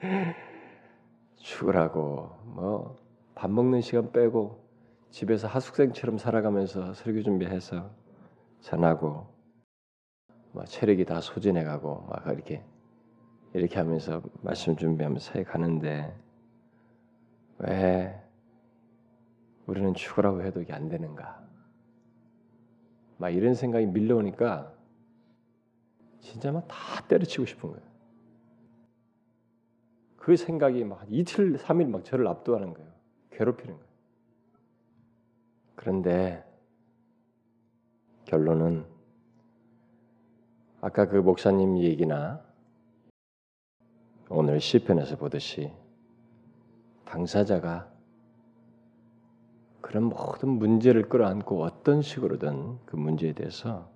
죽으라고 1.36 2.30
뭐 2.44 2.96
밥 3.34 3.50
먹는 3.50 3.80
시간 3.80 4.12
빼고 4.12 4.62
집에서 5.10 5.48
하숙생처럼 5.48 6.18
살아가면서 6.18 6.94
설교 6.94 7.22
준비해서 7.22 7.90
전하고 8.60 9.26
뭐 10.52 10.64
체력이 10.64 11.04
다 11.04 11.20
소진해가고 11.20 12.06
막 12.08 12.26
이렇게 12.26 12.64
이렇게 13.54 13.76
하면서 13.78 14.22
말씀 14.42 14.76
준비하면서 14.76 15.32
사회 15.32 15.44
가는데 15.44 16.14
왜 17.58 18.20
우리는 19.66 19.94
죽으라고 19.94 20.42
해도 20.42 20.60
이게 20.62 20.72
안 20.72 20.88
되는가? 20.88 21.40
막 23.18 23.30
이런 23.30 23.54
생각이 23.54 23.86
밀려오니까 23.86 24.72
진짜 26.20 26.52
막 26.52 26.66
다 26.68 27.06
때려치고 27.08 27.46
싶은 27.46 27.70
거예요. 27.70 27.90
그 30.16 30.36
생각이 30.36 30.84
막 30.84 31.04
이틀, 31.08 31.58
삼일 31.58 31.88
막 31.88 32.04
저를 32.04 32.26
압도하는 32.28 32.74
거예요. 32.74 32.89
괴롭히는 33.40 33.74
거예요. 33.74 33.90
그런데 35.74 36.44
결론은 38.26 38.84
아까 40.82 41.06
그 41.08 41.16
목사님 41.16 41.78
얘기나 41.78 42.44
오늘 44.28 44.60
시편에서 44.60 45.16
보듯이 45.16 45.72
당사자가 47.06 47.90
그런 49.80 50.04
모든 50.04 50.50
문제를 50.50 51.08
끌어안고 51.08 51.62
어떤 51.62 52.02
식으로든 52.02 52.78
그 52.84 52.96
문제에 52.96 53.32
대해서 53.32 53.90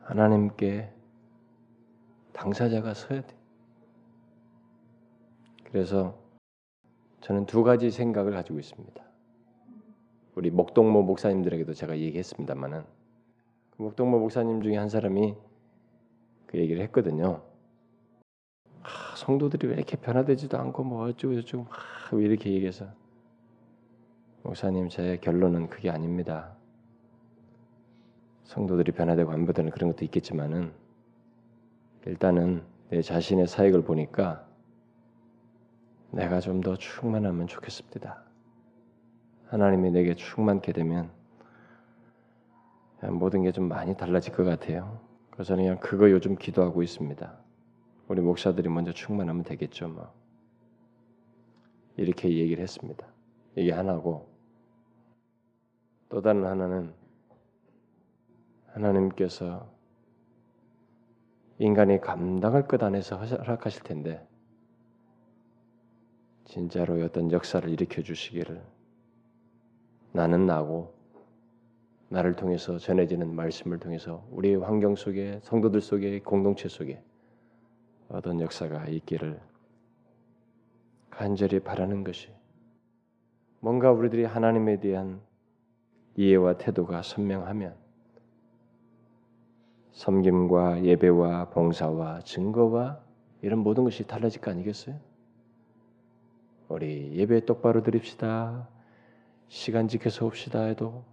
하나님께 0.00 0.90
당사자가 2.32 2.94
서야 2.94 3.20
돼. 3.20 3.36
그래서 5.64 6.23
저는 7.24 7.46
두 7.46 7.62
가지 7.62 7.90
생각을 7.90 8.32
가지고 8.32 8.58
있습니다. 8.58 9.02
우리 10.34 10.50
목동모 10.50 11.04
목사님들에게도 11.04 11.72
제가 11.72 11.98
얘기했습니다만은 11.98 12.84
그 13.70 13.82
목동모 13.82 14.18
목사님 14.18 14.60
중에 14.60 14.76
한 14.76 14.90
사람이 14.90 15.34
그 16.44 16.58
얘기를 16.58 16.82
했거든요. 16.82 17.40
아, 18.82 19.16
성도들이 19.16 19.68
왜 19.68 19.74
이렇게 19.76 19.96
변화되지도 19.96 20.58
않고 20.58 20.84
뭐 20.84 21.08
어쩌고 21.08 21.34
저쩌고 21.36 21.64
막 21.64 22.22
이렇게 22.22 22.52
얘기해서 22.52 22.88
목사님 24.42 24.90
제 24.90 25.16
결론은 25.16 25.70
그게 25.70 25.88
아닙니다. 25.88 26.54
성도들이 28.42 28.92
변화되고 28.92 29.30
안 29.30 29.46
변화되는 29.46 29.70
그런 29.70 29.92
것도 29.92 30.04
있겠지만은 30.04 30.74
일단은 32.04 32.64
내 32.90 33.00
자신의 33.00 33.46
사역을 33.46 33.82
보니까 33.82 34.43
내가 36.14 36.40
좀 36.40 36.60
더 36.60 36.76
충만하면 36.76 37.46
좋겠습니다. 37.46 38.22
하나님이 39.48 39.90
내게 39.90 40.14
충만케 40.14 40.72
되면 40.72 41.10
모든 43.10 43.42
게 43.42 43.52
좀 43.52 43.68
많이 43.68 43.96
달라질 43.96 44.32
것 44.34 44.44
같아요. 44.44 45.00
그래서 45.30 45.56
그냥 45.56 45.78
그거 45.80 46.10
요즘 46.10 46.36
기도하고 46.36 46.82
있습니다. 46.82 47.36
우리 48.08 48.20
목사들이 48.22 48.68
먼저 48.68 48.92
충만하면 48.92 49.42
되겠죠, 49.44 49.88
뭐. 49.88 50.12
이렇게 51.96 52.28
얘기를 52.28 52.62
했습니다. 52.62 53.06
이게 53.56 53.72
하나고 53.72 54.28
또 56.08 56.22
다른 56.22 56.44
하나는 56.46 56.94
하나님께서 58.68 59.68
인간이 61.58 62.00
감당할 62.00 62.66
것 62.68 62.82
안에서 62.82 63.16
허락하실 63.18 63.82
텐데 63.84 64.26
진짜로 66.44 67.02
어떤 67.04 67.32
역사를 67.32 67.68
일으켜 67.68 68.02
주시기를 68.02 68.62
나는 70.12 70.46
나고 70.46 70.94
나를 72.08 72.36
통해서 72.36 72.78
전해지는 72.78 73.34
말씀을 73.34 73.78
통해서 73.78 74.26
우리의 74.30 74.56
환경 74.56 74.94
속에 74.94 75.40
성도들 75.42 75.80
속에 75.80 76.20
공동체 76.20 76.68
속에 76.68 77.02
어떤 78.08 78.40
역사가 78.40 78.86
있기를 78.86 79.40
간절히 81.10 81.60
바라는 81.60 82.04
것이 82.04 82.30
뭔가 83.60 83.90
우리들이 83.90 84.24
하나님에 84.24 84.78
대한 84.78 85.20
이해와 86.16 86.58
태도가 86.58 87.02
선명하면 87.02 87.74
섬김과 89.92 90.84
예배와 90.84 91.50
봉사와 91.50 92.20
증거와 92.20 93.00
이런 93.42 93.60
모든 93.60 93.84
것이 93.84 94.06
달라질 94.06 94.40
거 94.40 94.50
아니겠어요? 94.50 95.13
우리 96.74 97.12
예배 97.14 97.44
똑바로 97.44 97.84
드립시다. 97.84 98.68
시간 99.46 99.86
지켜서 99.86 100.26
옵시다 100.26 100.64
해도 100.64 101.04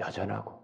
여전하고 0.00 0.58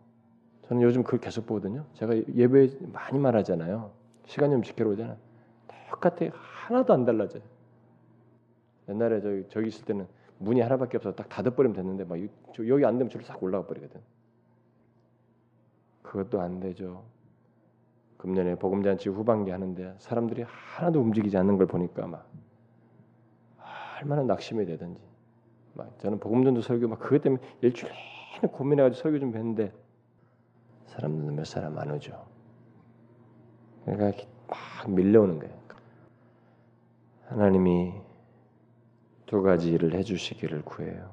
저는 0.62 0.82
요즘 0.82 1.02
그걸 1.02 1.20
계속 1.20 1.44
보거든요. 1.44 1.84
제가 1.92 2.16
예배 2.16 2.78
많이 2.90 3.18
말하잖아요. 3.18 3.90
시간 4.24 4.50
좀 4.50 4.62
지키러 4.62 4.88
오잖아요. 4.92 5.18
똑같아 5.90 6.26
하나도 6.32 6.94
안 6.94 7.04
달라져요. 7.04 7.42
옛날에 8.88 9.20
저기 9.20 9.44
저기 9.50 9.68
있을 9.68 9.84
때는 9.84 10.06
문이 10.38 10.62
하나밖에 10.62 10.96
없어서 10.96 11.14
딱 11.14 11.28
닫아버리면 11.28 11.76
됐는데 11.76 12.04
막 12.04 12.18
여기 12.66 12.84
안 12.86 12.96
되면 12.96 13.10
저를 13.10 13.26
싹 13.26 13.42
올라가 13.42 13.66
버리거든. 13.66 14.00
그것도 16.00 16.40
안 16.40 16.60
되죠. 16.60 17.04
금년에 18.16 18.54
복음잔치 18.54 19.10
후반기 19.10 19.50
하는데 19.50 19.94
사람들이 19.98 20.44
하나도 20.46 20.98
움직이지 20.98 21.36
않는 21.36 21.58
걸 21.58 21.66
보니까 21.66 22.06
막 22.06 22.26
얼마나 24.02 24.22
낙심이 24.24 24.66
되든지 24.66 25.00
막 25.74 25.98
저는 26.00 26.18
복음전도 26.18 26.60
설교 26.60 26.88
막 26.88 26.98
그것 26.98 27.22
때문에 27.22 27.42
일주일 27.60 27.92
내내 28.40 28.52
고민해가지고 28.52 29.00
설교 29.00 29.20
좀 29.20 29.34
했는데 29.34 29.72
사람들은 30.86 31.36
몇 31.36 31.44
사람 31.46 31.78
안 31.78 31.90
오죠. 31.92 32.26
그러니까 33.84 34.24
막 34.48 34.90
밀려오는 34.90 35.38
거예요. 35.38 35.62
하나님이 37.26 37.94
두 39.26 39.40
가지 39.40 39.70
일을 39.70 39.94
해주시기를 39.94 40.62
구해요. 40.62 41.10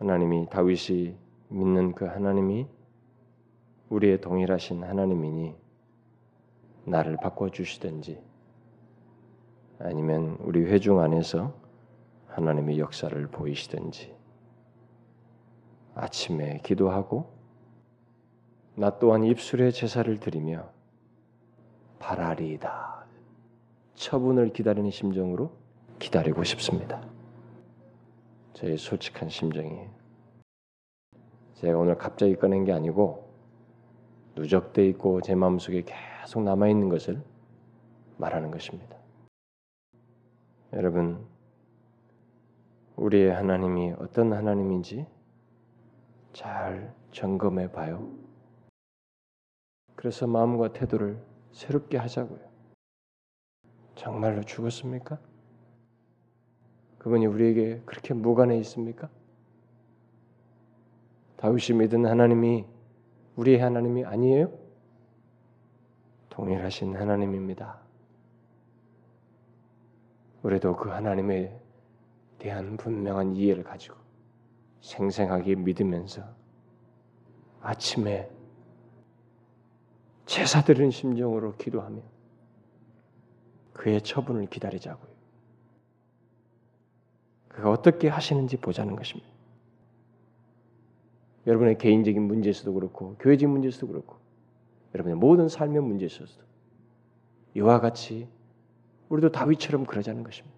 하나님이 0.00 0.48
다윗이 0.50 1.16
믿는 1.48 1.94
그 1.94 2.04
하나님이 2.04 2.66
우리의 3.88 4.20
동일하신 4.20 4.84
하나님이니 4.84 5.54
나를 6.84 7.16
바꿔 7.16 7.50
주시든지 7.50 8.29
아니면 9.80 10.36
우리 10.40 10.62
회중 10.64 11.00
안에서 11.00 11.54
하나님의 12.28 12.78
역사를 12.78 13.26
보이시든지 13.28 14.14
아침에 15.94 16.60
기도하고 16.62 17.32
나 18.74 18.98
또한 18.98 19.24
입술에 19.24 19.70
제사를 19.70 20.20
드리며 20.20 20.70
바라리이다. 21.98 23.04
처분을 23.94 24.52
기다리는 24.52 24.90
심정으로 24.90 25.50
기다리고 25.98 26.44
싶습니다. 26.44 27.02
저의 28.52 28.76
솔직한 28.76 29.28
심정이에요. 29.28 29.88
제가 31.54 31.78
오늘 31.78 31.96
갑자기 31.96 32.36
꺼낸 32.36 32.64
게 32.64 32.72
아니고 32.72 33.30
누적돼 34.36 34.86
있고 34.88 35.20
제 35.20 35.34
마음속에 35.34 35.84
계속 35.84 36.42
남아 36.42 36.68
있는 36.68 36.88
것을 36.88 37.22
말하는 38.18 38.50
것입니다. 38.50 38.99
여러분 40.72 41.26
우리의 42.94 43.34
하나님이 43.34 43.94
어떤 43.98 44.32
하나님인지 44.32 45.06
잘 46.32 46.94
점검해 47.10 47.72
봐요. 47.72 48.08
그래서 49.96 50.26
마음과 50.26 50.72
태도를 50.72 51.20
새롭게 51.50 51.98
하자고요. 51.98 52.40
정말로 53.96 54.42
죽었습니까? 54.42 55.18
그분이 56.98 57.26
우리에게 57.26 57.82
그렇게 57.84 58.14
무관해 58.14 58.56
있습니까? 58.58 59.08
다윗이 61.36 61.78
믿은 61.78 62.06
하나님이 62.06 62.64
우리의 63.36 63.58
하나님이 63.58 64.04
아니에요? 64.04 64.52
동일하신 66.28 66.94
하나님입니다. 66.96 67.89
우리도 70.42 70.76
그 70.76 70.88
하나님에 70.88 71.58
대한 72.38 72.76
분명한 72.76 73.36
이해를 73.36 73.62
가지고 73.62 73.96
생생하게 74.80 75.56
믿으면서 75.56 76.22
아침에 77.60 78.30
제사 80.24 80.62
드리는 80.62 80.90
심정으로 80.90 81.56
기도하며 81.56 82.00
그의 83.74 84.00
처분을 84.02 84.46
기다리자고요. 84.46 85.10
그가 87.48 87.70
어떻게 87.70 88.08
하시는지 88.08 88.56
보자는 88.56 88.96
것입니다. 88.96 89.28
여러분의 91.46 91.78
개인적인 91.78 92.22
문제에서도 92.22 92.72
그렇고 92.72 93.16
교회적 93.18 93.50
문제에서도 93.50 93.86
그렇고 93.88 94.16
여러분의 94.94 95.16
모든 95.16 95.48
삶의 95.48 95.82
문제에 95.82 96.06
있어서도 96.06 96.44
이와 97.54 97.80
같이 97.80 98.28
우리도 99.10 99.32
다윗처럼 99.32 99.84
그러자는 99.84 100.22
것입니다. 100.24 100.56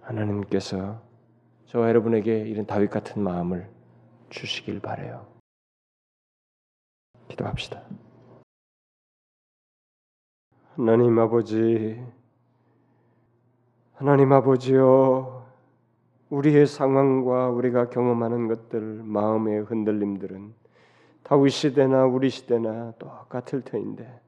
하나님께서 0.00 1.02
저와 1.66 1.88
여러분에게 1.88 2.40
이런 2.48 2.66
다윗 2.66 2.90
같은 2.90 3.22
마음을 3.22 3.68
주시길 4.30 4.80
바래요. 4.80 5.26
기도합시다. 7.28 7.82
하나님 10.74 11.18
아버지, 11.18 12.02
하나님 13.94 14.32
아버지여, 14.32 15.46
우리의 16.30 16.66
상황과 16.66 17.50
우리가 17.50 17.90
경험하는 17.90 18.48
것들, 18.48 18.80
마음의 18.80 19.62
흔들림들은 19.62 20.54
다윗 21.24 21.50
시대나 21.50 22.06
우리 22.06 22.30
시대나 22.30 22.92
똑같을 22.98 23.62
터인데 23.62 24.20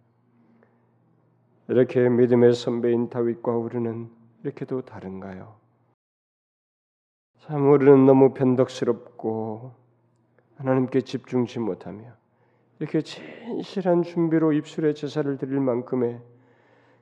이렇게 1.69 2.09
믿음의 2.09 2.55
선배인 2.55 3.09
다윗과 3.09 3.53
우리는 3.53 4.11
이렇게도 4.43 4.83
다른가요? 4.83 5.55
참 7.39 7.71
우리는 7.71 8.05
너무 8.07 8.35
변덕스럽고 8.35 9.73
하나님께 10.57 11.03
집중치 11.03 11.61
못하며 11.61 12.05
이렇게 12.79 13.01
진실한 13.01 14.03
준비로 14.03 14.53
입술에 14.53 14.93
제사를 14.95 15.37
드릴 15.39 15.61
만큼의 15.61 16.21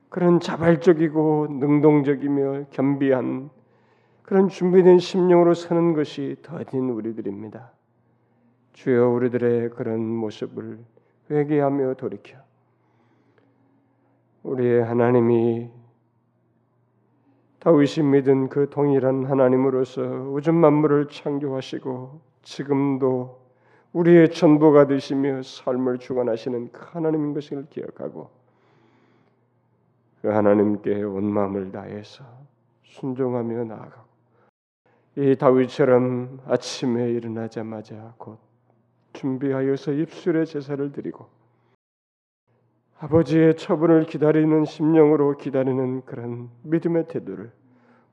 그런 0.09 0.39
자발적이고 0.39 1.47
능동적이며 1.49 2.65
겸비한 2.69 3.49
그런 4.23 4.47
준비된 4.47 4.99
심령으로 4.99 5.53
서는 5.53 5.93
것이 5.93 6.35
더딘 6.43 6.89
우리들입니다. 6.89 7.71
주여 8.73 9.09
우리들의 9.09 9.71
그런 9.71 10.01
모습을 10.01 10.79
회개하며 11.29 11.95
돌이켜 11.95 12.37
우리의 14.43 14.83
하나님이 14.83 15.69
다윗이 17.59 18.07
믿은 18.07 18.49
그 18.49 18.69
동일한 18.69 19.25
하나님으로서 19.25 20.01
우주 20.01 20.51
만물을 20.51 21.09
창조하시고 21.09 22.19
지금도 22.41 23.39
우리의 23.93 24.31
전부가 24.31 24.87
되시며 24.87 25.43
삶을 25.43 25.99
주관하시는 25.99 26.71
그 26.71 26.85
하나님인 26.91 27.33
것을 27.33 27.67
기억하고 27.69 28.29
그 30.21 30.29
하나님께 30.29 31.03
온 31.03 31.25
마음을 31.25 31.71
다해서 31.71 32.23
순종하며 32.83 33.65
나아가고 33.65 34.11
이 35.17 35.35
다윗처럼 35.35 36.39
아침에 36.47 37.11
일어나자마자 37.11 38.13
곧 38.17 38.39
준비하여서 39.13 39.91
입술에 39.91 40.45
제사를 40.45 40.91
드리고 40.91 41.40
아버지의 43.03 43.55
처분을 43.55 44.05
기다리는 44.05 44.63
심령으로 44.63 45.35
기다리는 45.37 46.05
그런 46.05 46.49
믿음의 46.61 47.07
태도를 47.07 47.51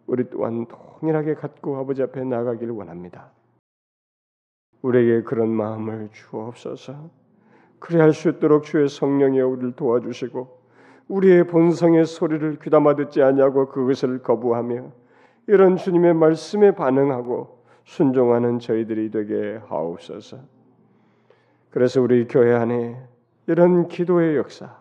우리 0.07 0.31
또한 0.31 0.67
동일하게 0.67 1.35
갖고 1.35 1.77
아버지 1.77 2.03
앞에 2.03 2.25
나가기를 2.25 2.73
원합니다. 2.73 3.31
우리에게 4.81 5.25
그런 5.25 5.51
마음을 5.51 6.09
주옵소서. 6.13 7.11
그리할 7.79 8.15
수 8.15 8.31
있도록 8.31 8.65
주의 8.65 8.89
성령이 8.89 9.39
우리를 9.43 9.73
도와주시고 9.73 10.59
우리의 11.09 11.47
본성의 11.49 12.07
소리를 12.07 12.59
귀담아 12.59 12.95
듣지 12.95 13.23
아니하고 13.23 13.69
그것을 13.69 14.23
거부하며 14.23 14.91
이런 15.49 15.77
주님의 15.77 16.15
말씀에 16.15 16.71
반응하고 16.71 17.59
순종하는 17.85 18.59
저희들이 18.59 19.11
되게 19.11 19.61
하옵소서. 19.67 20.39
그래서 21.69 22.01
우리 22.01 22.27
교회 22.27 22.55
안에 22.55 22.97
이런 23.49 23.89
기도의 23.89 24.37
역사, 24.37 24.77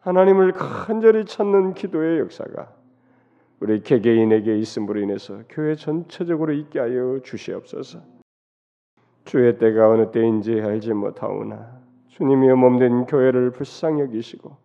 하나님을 0.00 0.52
간절히 0.52 1.26
찾는 1.26 1.74
기도의 1.74 2.20
역사가 2.20 2.72
우리 3.60 3.82
개개인에게 3.82 4.56
있음으로 4.56 5.00
인해서 5.00 5.42
교회 5.50 5.74
전체적으로 5.74 6.54
있게 6.54 6.78
하여 6.78 7.20
주시옵소서. 7.22 8.00
주의 9.26 9.58
때가 9.58 9.90
어느 9.90 10.10
때인지 10.10 10.62
알지 10.62 10.94
못하오나 10.94 11.78
주님이 12.08 12.48
몸된 12.54 13.04
교회를 13.04 13.50
불쌍히 13.50 14.00
여기시고 14.00 14.56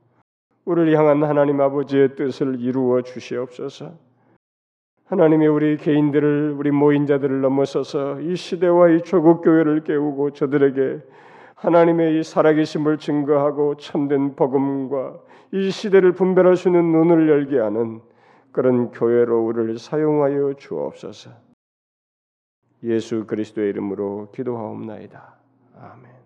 우리를 0.64 0.98
향한 0.98 1.22
하나님 1.26 1.60
아버지의 1.60 2.16
뜻을 2.16 2.62
이루어 2.62 3.02
주시옵소서. 3.02 3.92
하나님이 5.08 5.48
우리 5.48 5.76
개인들을 5.76 6.56
우리 6.58 6.72
모인 6.72 7.06
자들을 7.06 7.42
넘어서서 7.42 8.22
이 8.22 8.38
시대와 8.38 8.92
이 8.92 9.02
조국 9.02 9.42
교회를 9.42 9.84
깨우고 9.84 10.32
저들에게 10.32 11.02
하나님의 11.56 12.20
이 12.20 12.24
살아계심을 12.24 12.98
증거하고 12.98 13.78
참된 13.78 14.36
복음과 14.36 15.20
이 15.54 15.72
시대를 15.72 16.14
분별할 16.14 16.56
수 16.56 16.70
있는 16.70 16.92
눈을 16.92 17.30
열게 17.30 17.60
하는 17.60 18.02
그런 18.52 18.92
교회로 18.92 19.46
우리를 19.46 19.78
사용하여 19.78 20.54
주옵소서. 20.58 21.32
예수 22.84 23.26
그리스도의 23.26 23.70
이름으로 23.70 24.32
기도하옵나이다. 24.32 25.36
아멘. 25.78 26.25